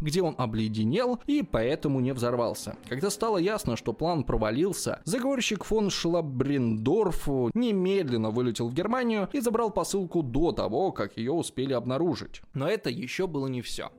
где 0.00 0.22
он 0.22 0.34
обледенел 0.38 1.20
и 1.26 1.42
поэтому 1.42 2.00
не 2.00 2.12
взорвался. 2.12 2.76
Когда 2.88 3.10
стало 3.10 3.38
ясно, 3.38 3.76
что 3.76 3.92
план 3.92 4.24
провалился, 4.24 5.00
заговорщик 5.04 5.64
фон 5.64 5.90
Шлабрендорф 5.90 7.28
немедленно 7.54 8.30
вылетел 8.30 8.68
в 8.68 8.74
Германию 8.74 9.28
и 9.32 9.40
забрал 9.40 9.70
посылку 9.70 10.22
до 10.22 10.52
того, 10.52 10.92
как 10.92 11.16
ее 11.16 11.32
успели 11.32 11.72
обнаружить. 11.72 12.42
Но 12.54 12.68
это 12.68 12.90
еще 12.90 13.26
было 13.26 13.46
не 13.46 13.62
все. 13.62 13.90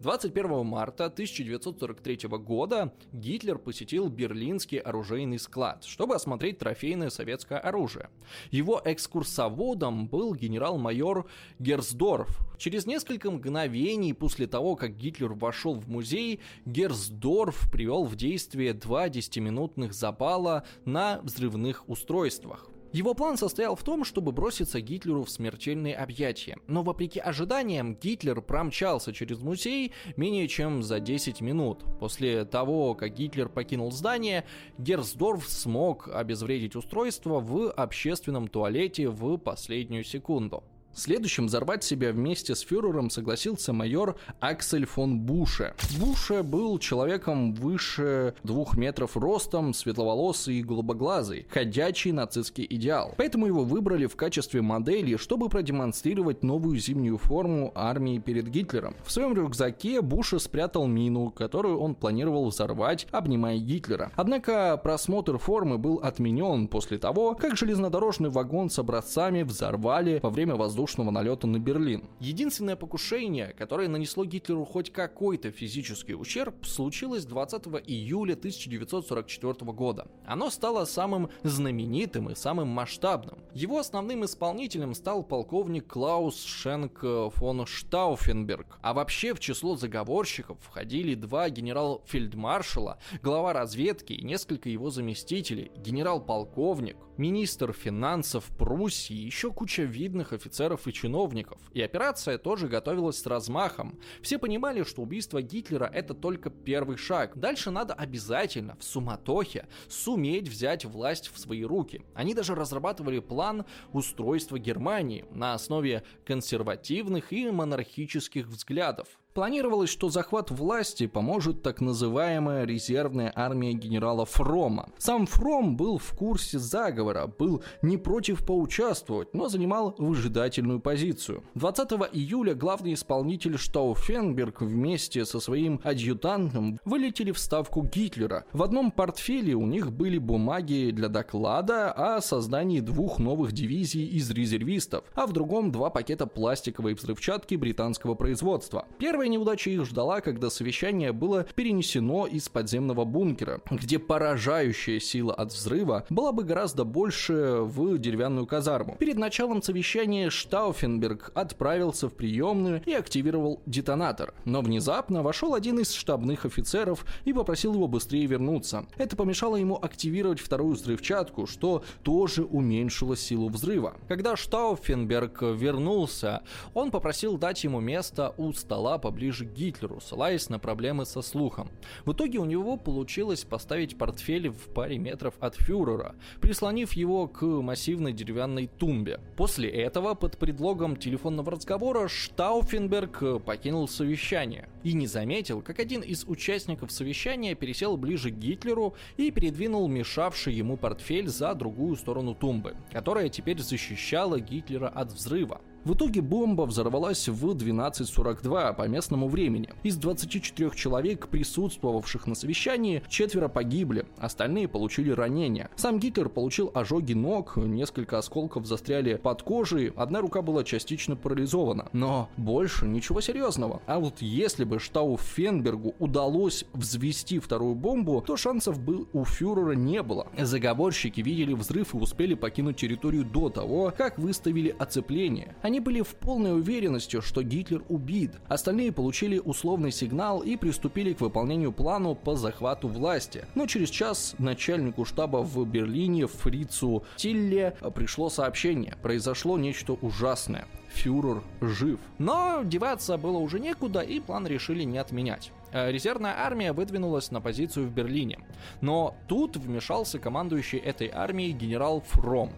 21 0.00 0.64
марта 0.64 1.06
1943 1.06 2.28
года 2.38 2.92
Гитлер 3.12 3.58
посетил 3.58 4.08
берлинский 4.08 4.78
оружейный 4.78 5.38
склад, 5.38 5.84
чтобы 5.84 6.14
осмотреть 6.14 6.58
трофейное 6.58 7.10
советское 7.10 7.58
оружие. 7.58 8.10
Его 8.50 8.80
экскурсоводом 8.84 10.06
был 10.08 10.34
генерал-майор 10.34 11.28
Герсдорф. 11.58 12.38
Через 12.58 12.86
несколько 12.86 13.30
мгновений 13.30 14.12
после 14.12 14.46
того, 14.46 14.76
как 14.76 14.96
Гитлер 14.96 15.32
вошел 15.32 15.74
в 15.74 15.88
музей, 15.88 16.40
Герсдорф 16.64 17.70
привел 17.70 18.04
в 18.04 18.16
действие 18.16 18.72
два 18.72 19.08
10-минутных 19.08 19.92
запала 19.92 20.64
на 20.84 21.20
взрывных 21.22 21.88
устройствах. 21.88 22.67
Его 22.92 23.12
план 23.14 23.36
состоял 23.36 23.76
в 23.76 23.82
том, 23.82 24.04
чтобы 24.04 24.32
броситься 24.32 24.80
Гитлеру 24.80 25.24
в 25.24 25.30
смертельные 25.30 25.94
объятия. 25.94 26.56
Но 26.66 26.82
вопреки 26.82 27.20
ожиданиям, 27.20 27.94
Гитлер 27.94 28.40
промчался 28.40 29.12
через 29.12 29.40
музей 29.40 29.92
менее 30.16 30.48
чем 30.48 30.82
за 30.82 30.98
10 30.98 31.40
минут. 31.42 31.84
После 32.00 32.44
того, 32.44 32.94
как 32.94 33.14
Гитлер 33.14 33.48
покинул 33.48 33.92
здание, 33.92 34.44
Герсдорф 34.78 35.46
смог 35.48 36.08
обезвредить 36.08 36.76
устройство 36.76 37.40
в 37.40 37.70
общественном 37.70 38.48
туалете 38.48 39.08
в 39.08 39.36
последнюю 39.36 40.04
секунду. 40.04 40.64
Следующим 40.98 41.46
взорвать 41.46 41.84
себя 41.84 42.10
вместе 42.10 42.56
с 42.56 42.60
фюрером 42.62 43.08
согласился 43.08 43.72
майор 43.72 44.16
Аксель 44.40 44.84
фон 44.84 45.20
Буше. 45.20 45.72
Буше 46.00 46.42
был 46.42 46.76
человеком 46.80 47.54
выше 47.54 48.34
двух 48.42 48.76
метров 48.76 49.16
ростом, 49.16 49.74
светловолосый 49.74 50.56
и 50.56 50.62
голубоглазый, 50.64 51.46
ходячий 51.50 52.10
нацистский 52.10 52.66
идеал. 52.68 53.14
Поэтому 53.16 53.46
его 53.46 53.62
выбрали 53.62 54.06
в 54.06 54.16
качестве 54.16 54.60
модели, 54.60 55.14
чтобы 55.14 55.48
продемонстрировать 55.48 56.42
новую 56.42 56.76
зимнюю 56.78 57.16
форму 57.16 57.70
армии 57.76 58.18
перед 58.18 58.48
Гитлером. 58.48 58.96
В 59.04 59.12
своем 59.12 59.34
рюкзаке 59.34 60.00
Буше 60.00 60.40
спрятал 60.40 60.88
мину, 60.88 61.30
которую 61.30 61.78
он 61.78 61.94
планировал 61.94 62.48
взорвать, 62.48 63.06
обнимая 63.12 63.58
Гитлера. 63.58 64.10
Однако 64.16 64.76
просмотр 64.82 65.38
формы 65.38 65.78
был 65.78 66.00
отменен 66.02 66.66
после 66.66 66.98
того, 66.98 67.36
как 67.36 67.56
железнодорожный 67.56 68.30
вагон 68.30 68.68
с 68.68 68.80
образцами 68.80 69.44
взорвали 69.44 70.18
во 70.24 70.30
время 70.30 70.56
воздушного 70.56 70.87
воздушного 70.88 71.10
налета 71.10 71.46
на 71.46 71.58
Берлин. 71.58 72.08
Единственное 72.18 72.76
покушение, 72.76 73.54
которое 73.58 73.88
нанесло 73.88 74.24
Гитлеру 74.24 74.64
хоть 74.64 74.90
какой-то 74.90 75.50
физический 75.50 76.14
ущерб, 76.14 76.64
случилось 76.64 77.26
20 77.26 77.66
июля 77.86 78.32
1944 78.32 79.72
года. 79.72 80.06
Оно 80.26 80.48
стало 80.48 80.86
самым 80.86 81.28
знаменитым 81.42 82.30
и 82.30 82.34
самым 82.34 82.68
масштабным. 82.68 83.38
Его 83.52 83.78
основным 83.78 84.24
исполнителем 84.24 84.94
стал 84.94 85.22
полковник 85.22 85.86
Клаус 85.86 86.42
Шенк 86.44 87.04
фон 87.34 87.66
Штауфенберг. 87.66 88.78
А 88.80 88.94
вообще 88.94 89.34
в 89.34 89.40
число 89.40 89.76
заговорщиков 89.76 90.56
входили 90.62 91.14
два 91.14 91.50
генерал-фельдмаршала, 91.50 92.98
глава 93.22 93.52
разведки 93.52 94.14
и 94.14 94.24
несколько 94.24 94.70
его 94.70 94.90
заместителей, 94.90 95.70
генерал-полковник, 95.76 96.96
министр 97.18 97.72
финансов 97.72 98.44
Пруссии 98.56 99.14
еще 99.14 99.52
куча 99.52 99.82
видных 99.82 100.32
офицеров 100.32 100.86
и 100.86 100.92
чиновников. 100.92 101.60
И 101.74 101.82
операция 101.82 102.38
тоже 102.38 102.68
готовилась 102.68 103.18
с 103.18 103.26
размахом. 103.26 103.98
Все 104.22 104.38
понимали, 104.38 104.84
что 104.84 105.02
убийство 105.02 105.42
Гитлера 105.42 105.90
это 105.92 106.14
только 106.14 106.50
первый 106.50 106.96
шаг. 106.96 107.36
Дальше 107.36 107.70
надо 107.70 107.94
обязательно 107.94 108.76
в 108.76 108.84
суматохе 108.84 109.68
суметь 109.88 110.48
взять 110.48 110.84
власть 110.84 111.30
в 111.32 111.38
свои 111.38 111.64
руки. 111.64 112.02
Они 112.14 112.34
даже 112.34 112.54
разрабатывали 112.54 113.18
план 113.18 113.66
устройства 113.92 114.58
Германии 114.58 115.24
на 115.30 115.54
основе 115.54 116.04
консервативных 116.24 117.32
и 117.32 117.50
монархических 117.50 118.46
взглядов. 118.46 119.08
Планировалось, 119.38 119.88
что 119.88 120.10
захват 120.10 120.50
власти 120.50 121.06
поможет 121.06 121.62
так 121.62 121.80
называемая 121.80 122.64
резервная 122.64 123.32
армия 123.36 123.72
генерала 123.72 124.24
Фрома. 124.24 124.88
Сам 124.98 125.26
Фром 125.26 125.76
был 125.76 125.98
в 125.98 126.10
курсе 126.10 126.58
заговора, 126.58 127.28
был 127.28 127.62
не 127.80 127.98
против 127.98 128.44
поучаствовать, 128.44 129.32
но 129.34 129.48
занимал 129.48 129.94
выжидательную 129.96 130.80
позицию. 130.80 131.44
20 131.54 131.88
июля 132.14 132.54
главный 132.56 132.94
исполнитель 132.94 133.58
Штауфенберг 133.58 134.60
вместе 134.60 135.24
со 135.24 135.38
своим 135.38 135.80
адъютантом 135.84 136.80
вылетели 136.84 137.30
в 137.30 137.38
ставку 137.38 137.84
Гитлера. 137.84 138.44
В 138.52 138.64
одном 138.64 138.90
портфеле 138.90 139.54
у 139.54 139.66
них 139.66 139.92
были 139.92 140.18
бумаги 140.18 140.90
для 140.92 141.06
доклада 141.06 141.92
о 141.92 142.20
создании 142.22 142.80
двух 142.80 143.20
новых 143.20 143.52
дивизий 143.52 144.04
из 144.04 144.28
резервистов, 144.32 145.04
а 145.14 145.28
в 145.28 145.32
другом 145.32 145.70
два 145.70 145.90
пакета 145.90 146.26
пластиковой 146.26 146.94
взрывчатки 146.94 147.54
британского 147.54 148.16
производства. 148.16 148.88
Первая 148.98 149.27
Первая 149.28 149.40
неудача 149.40 149.68
их 149.68 149.84
ждала, 149.84 150.22
когда 150.22 150.48
совещание 150.48 151.12
было 151.12 151.46
перенесено 151.54 152.26
из 152.26 152.48
подземного 152.48 153.04
бункера, 153.04 153.60
где 153.70 153.98
поражающая 153.98 155.00
сила 155.00 155.34
от 155.34 155.52
взрыва 155.52 156.06
была 156.08 156.32
бы 156.32 156.44
гораздо 156.44 156.84
больше 156.84 157.58
в 157.60 157.98
деревянную 157.98 158.46
казарму. 158.46 158.96
Перед 158.98 159.18
началом 159.18 159.60
совещания 159.60 160.30
Штауфенберг 160.30 161.32
отправился 161.34 162.08
в 162.08 162.14
приемную 162.14 162.82
и 162.86 162.94
активировал 162.94 163.60
детонатор. 163.66 164.32
Но 164.46 164.62
внезапно 164.62 165.22
вошел 165.22 165.54
один 165.54 165.78
из 165.78 165.92
штабных 165.92 166.46
офицеров 166.46 167.04
и 167.26 167.34
попросил 167.34 167.74
его 167.74 167.86
быстрее 167.86 168.24
вернуться. 168.24 168.86
Это 168.96 169.14
помешало 169.14 169.56
ему 169.56 169.76
активировать 169.76 170.40
вторую 170.40 170.74
взрывчатку, 170.74 171.46
что 171.46 171.84
тоже 172.02 172.44
уменьшило 172.44 173.14
силу 173.14 173.50
взрыва. 173.50 173.94
Когда 174.08 174.36
Штауфенберг 174.36 175.42
вернулся, 175.42 176.40
он 176.72 176.90
попросил 176.90 177.36
дать 177.36 177.62
ему 177.62 177.80
место 177.80 178.32
у 178.38 178.54
стола 178.54 178.96
поближе 178.96 179.17
ближе 179.18 179.46
к 179.46 179.52
Гитлеру, 179.52 180.00
ссылаясь 180.00 180.48
на 180.48 180.60
проблемы 180.60 181.04
со 181.04 181.22
слухом. 181.22 181.70
В 182.04 182.12
итоге 182.12 182.38
у 182.38 182.44
него 182.44 182.76
получилось 182.76 183.42
поставить 183.44 183.98
портфель 183.98 184.48
в 184.48 184.72
паре 184.72 184.96
метров 184.96 185.34
от 185.40 185.56
фюрера, 185.56 186.14
прислонив 186.40 186.92
его 186.92 187.26
к 187.26 187.44
массивной 187.44 188.12
деревянной 188.12 188.68
тумбе. 188.68 189.20
После 189.36 189.68
этого, 189.68 190.14
под 190.14 190.38
предлогом 190.38 190.94
телефонного 190.94 191.50
разговора, 191.50 192.06
Штауфенберг 192.06 193.42
покинул 193.44 193.88
совещание 193.88 194.68
и 194.84 194.92
не 194.92 195.08
заметил, 195.08 195.62
как 195.62 195.80
один 195.80 196.02
из 196.02 196.24
участников 196.24 196.92
совещания 196.92 197.56
пересел 197.56 197.96
ближе 197.96 198.30
к 198.30 198.38
Гитлеру 198.38 198.94
и 199.16 199.32
передвинул 199.32 199.88
мешавший 199.88 200.54
ему 200.54 200.76
портфель 200.76 201.26
за 201.26 201.54
другую 201.54 201.96
сторону 201.96 202.36
тумбы, 202.36 202.76
которая 202.92 203.28
теперь 203.30 203.58
защищала 203.58 204.38
Гитлера 204.38 204.88
от 204.88 205.10
взрыва. 205.10 205.60
В 205.88 205.94
итоге 205.94 206.20
бомба 206.20 206.64
взорвалась 206.64 207.28
в 207.28 207.46
12.42 207.46 208.74
по 208.74 208.86
местному 208.88 209.26
времени. 209.26 209.70
Из 209.84 209.96
24 209.96 210.72
человек, 210.74 211.28
присутствовавших 211.28 212.26
на 212.26 212.34
совещании, 212.34 213.02
четверо 213.08 213.48
погибли, 213.48 214.04
остальные 214.18 214.68
получили 214.68 215.12
ранения. 215.12 215.70
Сам 215.76 215.98
Гитлер 215.98 216.28
получил 216.28 216.70
ожоги 216.74 217.14
ног, 217.14 217.56
несколько 217.56 218.18
осколков 218.18 218.66
застряли 218.66 219.14
под 219.14 219.42
кожей, 219.42 219.90
одна 219.96 220.20
рука 220.20 220.42
была 220.42 220.62
частично 220.62 221.16
парализована. 221.16 221.88
Но 221.94 222.28
больше 222.36 222.86
ничего 222.86 223.22
серьезного. 223.22 223.80
А 223.86 223.98
вот 223.98 224.20
если 224.20 224.64
бы 224.64 224.80
Штау 224.80 225.16
Фенбергу 225.16 225.94
удалось 225.98 226.66
взвести 226.74 227.38
вторую 227.38 227.74
бомбу, 227.74 228.20
то 228.20 228.36
шансов 228.36 228.78
бы 228.78 229.06
у 229.14 229.24
фюрера 229.24 229.72
не 229.72 230.02
было. 230.02 230.26
Заговорщики 230.36 231.22
видели 231.22 231.54
взрыв 231.54 231.94
и 231.94 231.96
успели 231.96 232.34
покинуть 232.34 232.76
территорию 232.76 233.24
до 233.24 233.48
того, 233.48 233.90
как 233.96 234.18
выставили 234.18 234.76
оцепление. 234.78 235.56
Они 235.62 235.77
Они 235.78 235.84
были 235.84 236.00
в 236.02 236.16
полной 236.16 236.58
уверенности, 236.58 237.20
что 237.20 237.40
Гитлер 237.44 237.84
убит. 237.88 238.32
Остальные 238.48 238.90
получили 238.90 239.38
условный 239.38 239.92
сигнал 239.92 240.40
и 240.40 240.56
приступили 240.56 241.12
к 241.12 241.20
выполнению 241.20 241.70
плану 241.70 242.16
по 242.16 242.34
захвату 242.34 242.88
власти. 242.88 243.44
Но 243.54 243.66
через 243.68 243.88
час 243.88 244.34
начальнику 244.40 245.04
штаба 245.04 245.36
в 245.36 245.64
Берлине 245.68 246.26
Фрицу 246.26 247.04
Тилле 247.14 247.76
пришло 247.94 248.28
сообщение. 248.28 248.96
Произошло 249.02 249.56
нечто 249.56 249.92
ужасное 249.92 250.66
фюрер 250.88 251.42
жив. 251.60 252.00
Но 252.18 252.62
деваться 252.64 253.16
было 253.16 253.38
уже 253.38 253.60
некуда, 253.60 254.00
и 254.00 254.18
план 254.18 254.46
решили 254.46 254.82
не 254.82 254.98
отменять. 254.98 255.52
Э, 255.72 255.92
резервная 255.92 256.34
армия 256.38 256.72
выдвинулась 256.72 257.30
на 257.30 257.40
позицию 257.40 257.86
в 257.86 257.92
Берлине. 257.92 258.40
Но 258.80 259.14
тут 259.28 259.56
вмешался 259.56 260.18
командующий 260.18 260.78
этой 260.78 261.08
армией 261.08 261.52
генерал 261.52 262.02
Фром. 262.08 262.50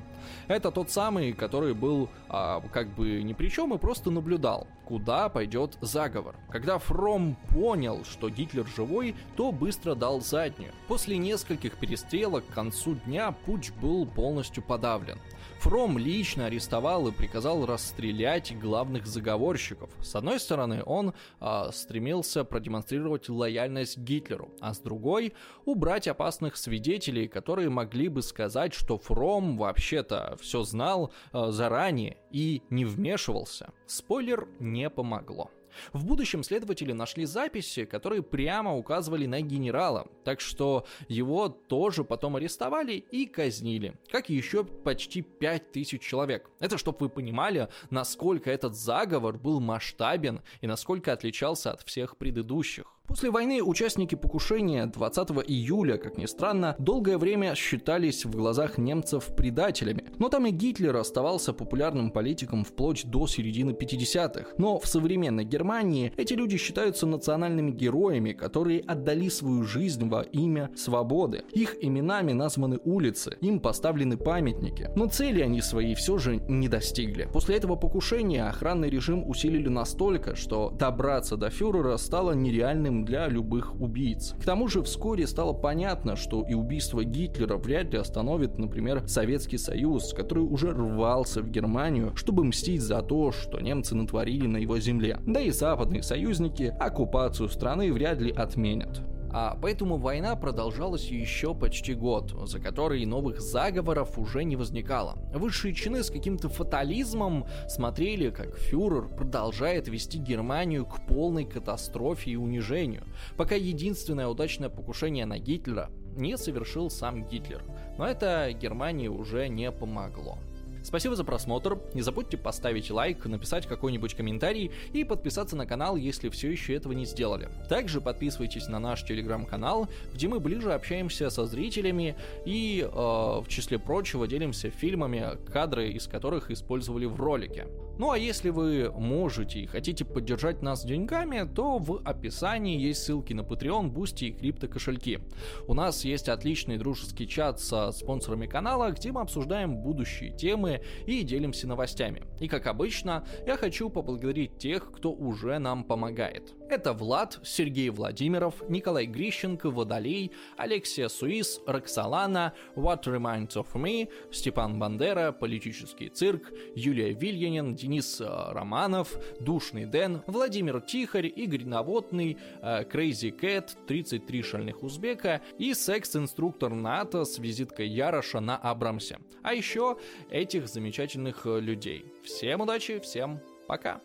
Это 0.48 0.70
тот 0.70 0.90
самый, 0.90 1.32
который 1.32 1.74
был 1.74 2.08
а, 2.28 2.60
как 2.72 2.88
бы 2.94 3.22
ни 3.22 3.32
при 3.32 3.48
чем 3.48 3.74
и 3.74 3.78
просто 3.78 4.10
наблюдал, 4.10 4.66
куда 4.84 5.28
пойдет 5.28 5.76
заговор. 5.80 6.36
Когда 6.50 6.78
Фром 6.78 7.36
понял, 7.50 8.04
что 8.04 8.30
Гитлер 8.30 8.66
живой, 8.66 9.14
то 9.36 9.52
быстро 9.52 9.94
дал 9.94 10.20
заднюю. 10.20 10.72
После 10.88 11.18
нескольких 11.18 11.76
перестрелок 11.76 12.46
к 12.46 12.54
концу 12.54 12.94
дня 13.06 13.32
путь 13.32 13.72
был 13.80 14.06
полностью 14.06 14.62
подавлен. 14.62 15.18
Фром 15.60 15.98
лично 15.98 16.46
арестовал 16.46 17.08
и 17.08 17.12
приказал 17.12 17.66
расстрелять 17.66 18.58
главных 18.58 19.06
заговорщиков. 19.06 19.90
С 20.00 20.16
одной 20.16 20.40
стороны, 20.40 20.82
он 20.86 21.12
э, 21.38 21.70
стремился 21.74 22.44
продемонстрировать 22.44 23.28
лояльность 23.28 23.98
Гитлеру, 23.98 24.50
а 24.60 24.72
с 24.72 24.78
другой— 24.78 25.34
убрать 25.66 26.08
опасных 26.08 26.56
свидетелей, 26.56 27.28
которые 27.28 27.68
могли 27.68 28.08
бы 28.08 28.22
сказать, 28.22 28.72
что 28.72 28.96
Фром 28.96 29.58
вообще-то 29.58 30.19
все 30.40 30.62
знал 30.62 31.12
э, 31.32 31.50
заранее 31.50 32.16
и 32.30 32.62
не 32.70 32.84
вмешивался. 32.84 33.72
Спойлер 33.86 34.48
не 34.58 34.88
помогло. 34.90 35.50
В 35.92 36.04
будущем 36.04 36.42
следователи 36.42 36.92
нашли 36.92 37.24
записи, 37.24 37.84
которые 37.84 38.22
прямо 38.22 38.76
указывали 38.76 39.26
на 39.26 39.40
генерала, 39.40 40.08
так 40.24 40.40
что 40.40 40.86
его 41.08 41.48
тоже 41.48 42.04
потом 42.04 42.36
арестовали 42.36 42.92
и 42.94 43.26
казнили, 43.26 43.94
как 44.10 44.30
и 44.30 44.34
еще 44.34 44.64
почти 44.64 45.22
5000 45.22 46.00
человек. 46.00 46.50
Это 46.60 46.78
чтобы 46.78 46.98
вы 47.00 47.08
понимали, 47.08 47.68
насколько 47.90 48.50
этот 48.50 48.74
заговор 48.74 49.38
был 49.38 49.60
масштабен 49.60 50.42
и 50.60 50.66
насколько 50.66 51.12
отличался 51.12 51.72
от 51.72 51.82
всех 51.82 52.16
предыдущих. 52.16 52.99
После 53.10 53.30
войны 53.32 53.60
участники 53.60 54.14
покушения 54.14 54.86
20 54.86 55.30
июля, 55.48 55.96
как 55.96 56.16
ни 56.16 56.26
странно, 56.26 56.76
долгое 56.78 57.18
время 57.18 57.56
считались 57.56 58.24
в 58.24 58.30
глазах 58.30 58.78
немцев 58.78 59.34
предателями. 59.36 60.04
Но 60.18 60.28
там 60.28 60.46
и 60.46 60.52
Гитлер 60.52 60.96
оставался 60.96 61.52
популярным 61.52 62.12
политиком 62.12 62.62
вплоть 62.62 63.04
до 63.06 63.26
середины 63.26 63.72
50-х. 63.72 64.50
Но 64.58 64.78
в 64.78 64.86
современной 64.86 65.44
Германии 65.44 66.12
эти 66.16 66.34
люди 66.34 66.56
считаются 66.56 67.04
национальными 67.04 67.72
героями, 67.72 68.30
которые 68.32 68.80
отдали 68.82 69.28
свою 69.28 69.64
жизнь 69.64 70.08
во 70.08 70.22
имя 70.22 70.70
свободы. 70.76 71.42
Их 71.52 71.76
именами 71.82 72.32
названы 72.32 72.78
улицы, 72.84 73.36
им 73.40 73.58
поставлены 73.58 74.18
памятники. 74.18 74.88
Но 74.94 75.08
цели 75.08 75.40
они 75.40 75.62
свои 75.62 75.96
все 75.96 76.18
же 76.18 76.36
не 76.36 76.68
достигли. 76.68 77.28
После 77.32 77.56
этого 77.56 77.74
покушения 77.74 78.46
охранный 78.46 78.88
режим 78.88 79.28
усилили 79.28 79.68
настолько, 79.68 80.36
что 80.36 80.70
добраться 80.70 81.36
до 81.36 81.50
фюрера 81.50 81.96
стало 81.96 82.32
нереальным 82.32 82.99
для 83.04 83.28
любых 83.28 83.80
убийц. 83.80 84.34
К 84.40 84.44
тому 84.44 84.68
же 84.68 84.82
вскоре 84.82 85.26
стало 85.26 85.52
понятно, 85.52 86.16
что 86.16 86.44
и 86.48 86.54
убийство 86.54 87.04
Гитлера 87.04 87.56
вряд 87.56 87.92
ли 87.92 87.98
остановит, 87.98 88.58
например, 88.58 89.02
Советский 89.06 89.58
Союз, 89.58 90.12
который 90.12 90.44
уже 90.44 90.70
рвался 90.70 91.42
в 91.42 91.50
Германию, 91.50 92.12
чтобы 92.16 92.44
мстить 92.44 92.82
за 92.82 93.02
то, 93.02 93.32
что 93.32 93.60
немцы 93.60 93.94
натворили 93.94 94.46
на 94.46 94.56
его 94.58 94.78
земле. 94.78 95.18
Да 95.26 95.40
и 95.40 95.50
западные 95.50 96.02
союзники 96.02 96.74
оккупацию 96.78 97.48
страны 97.48 97.92
вряд 97.92 98.20
ли 98.20 98.30
отменят. 98.32 99.02
А 99.32 99.56
поэтому 99.60 99.96
война 99.96 100.34
продолжалась 100.34 101.06
еще 101.06 101.54
почти 101.54 101.94
год, 101.94 102.34
за 102.48 102.58
который 102.58 103.04
новых 103.06 103.40
заговоров 103.40 104.18
уже 104.18 104.44
не 104.44 104.56
возникало. 104.56 105.18
Высшие 105.32 105.72
чины 105.72 106.02
с 106.02 106.10
каким-то 106.10 106.48
фатализмом 106.48 107.46
смотрели, 107.68 108.30
как 108.30 108.58
фюрер 108.58 109.08
продолжает 109.08 109.86
вести 109.88 110.18
Германию 110.18 110.84
к 110.84 111.06
полной 111.06 111.44
катастрофе 111.44 112.32
и 112.32 112.36
унижению, 112.36 113.04
пока 113.36 113.54
единственное 113.54 114.26
удачное 114.26 114.68
покушение 114.68 115.26
на 115.26 115.38
Гитлера 115.38 115.90
не 116.16 116.36
совершил 116.36 116.90
сам 116.90 117.26
Гитлер. 117.28 117.62
Но 117.98 118.06
это 118.06 118.52
Германии 118.52 119.08
уже 119.08 119.48
не 119.48 119.70
помогло. 119.70 120.38
Спасибо 120.82 121.14
за 121.14 121.24
просмотр, 121.24 121.78
не 121.94 122.02
забудьте 122.02 122.36
поставить 122.36 122.90
лайк, 122.90 123.26
написать 123.26 123.66
какой-нибудь 123.66 124.14
комментарий 124.14 124.70
и 124.92 125.04
подписаться 125.04 125.56
на 125.56 125.66
канал, 125.66 125.96
если 125.96 126.28
все 126.28 126.50
еще 126.50 126.74
этого 126.74 126.92
не 126.92 127.04
сделали. 127.04 127.48
Также 127.68 128.00
подписывайтесь 128.00 128.68
на 128.68 128.78
наш 128.78 129.04
телеграм-канал, 129.04 129.88
где 130.12 130.28
мы 130.28 130.40
ближе 130.40 130.72
общаемся 130.72 131.30
со 131.30 131.46
зрителями 131.46 132.16
и, 132.44 132.82
э, 132.82 132.88
в 132.90 133.44
числе 133.48 133.78
прочего, 133.78 134.26
делимся 134.26 134.70
фильмами, 134.70 135.38
кадры 135.52 135.90
из 135.90 136.06
которых 136.06 136.50
использовали 136.50 137.06
в 137.06 137.20
ролике. 137.20 137.66
Ну 138.00 138.12
а 138.12 138.16
если 138.16 138.48
вы 138.48 138.90
можете 138.90 139.60
и 139.60 139.66
хотите 139.66 140.06
поддержать 140.06 140.62
нас 140.62 140.86
деньгами, 140.86 141.46
то 141.46 141.76
в 141.76 142.00
описании 142.02 142.80
есть 142.80 143.02
ссылки 143.02 143.34
на 143.34 143.42
Patreon, 143.42 143.92
Boosty 143.92 144.28
и 144.28 144.32
крипто 144.32 144.68
кошельки. 144.68 145.18
У 145.66 145.74
нас 145.74 146.02
есть 146.06 146.30
отличный 146.30 146.78
дружеский 146.78 147.28
чат 147.28 147.60
со 147.60 147.92
спонсорами 147.92 148.46
канала, 148.46 148.90
где 148.92 149.12
мы 149.12 149.20
обсуждаем 149.20 149.76
будущие 149.76 150.34
темы 150.34 150.80
и 151.04 151.22
делимся 151.24 151.68
новостями. 151.68 152.22
И 152.40 152.48
как 152.48 152.68
обычно, 152.68 153.26
я 153.46 153.58
хочу 153.58 153.90
поблагодарить 153.90 154.56
тех, 154.56 154.90
кто 154.92 155.12
уже 155.12 155.58
нам 155.58 155.84
помогает. 155.84 156.54
Это 156.70 156.94
Влад, 156.94 157.38
Сергей 157.42 157.90
Владимиров, 157.90 158.62
Николай 158.70 159.04
Грищенко, 159.04 159.70
Водолей, 159.70 160.32
Алексия 160.56 161.08
Суис, 161.08 161.60
Роксолана, 161.66 162.54
What 162.76 163.02
Reminds 163.02 163.56
of 163.56 163.66
Me, 163.74 164.08
Степан 164.32 164.78
Бандера, 164.78 165.32
Политический 165.32 166.08
цирк, 166.08 166.50
Юлия 166.74 167.12
Вильянин, 167.12 167.74
Денис 167.74 167.89
э, 168.20 168.52
Романов, 168.52 169.18
Душный 169.40 169.86
Дэн, 169.86 170.22
Владимир 170.26 170.80
Тихарь, 170.80 171.26
Игорь 171.34 171.64
Наводный, 171.64 172.38
э, 172.62 172.84
Crazy 172.84 173.36
Cat, 173.36 173.70
33 173.86 174.42
шальных 174.42 174.82
узбека 174.82 175.40
и 175.58 175.74
секс-инструктор 175.74 176.74
НАТО 176.74 177.24
с 177.24 177.38
визиткой 177.38 177.88
Яроша 177.88 178.40
на 178.40 178.56
Абрамсе. 178.56 179.18
А 179.42 179.54
еще 179.54 179.98
этих 180.30 180.68
замечательных 180.68 181.46
э, 181.46 181.60
людей. 181.60 182.04
Всем 182.22 182.60
удачи, 182.60 182.98
всем 183.00 183.40
пока! 183.66 184.00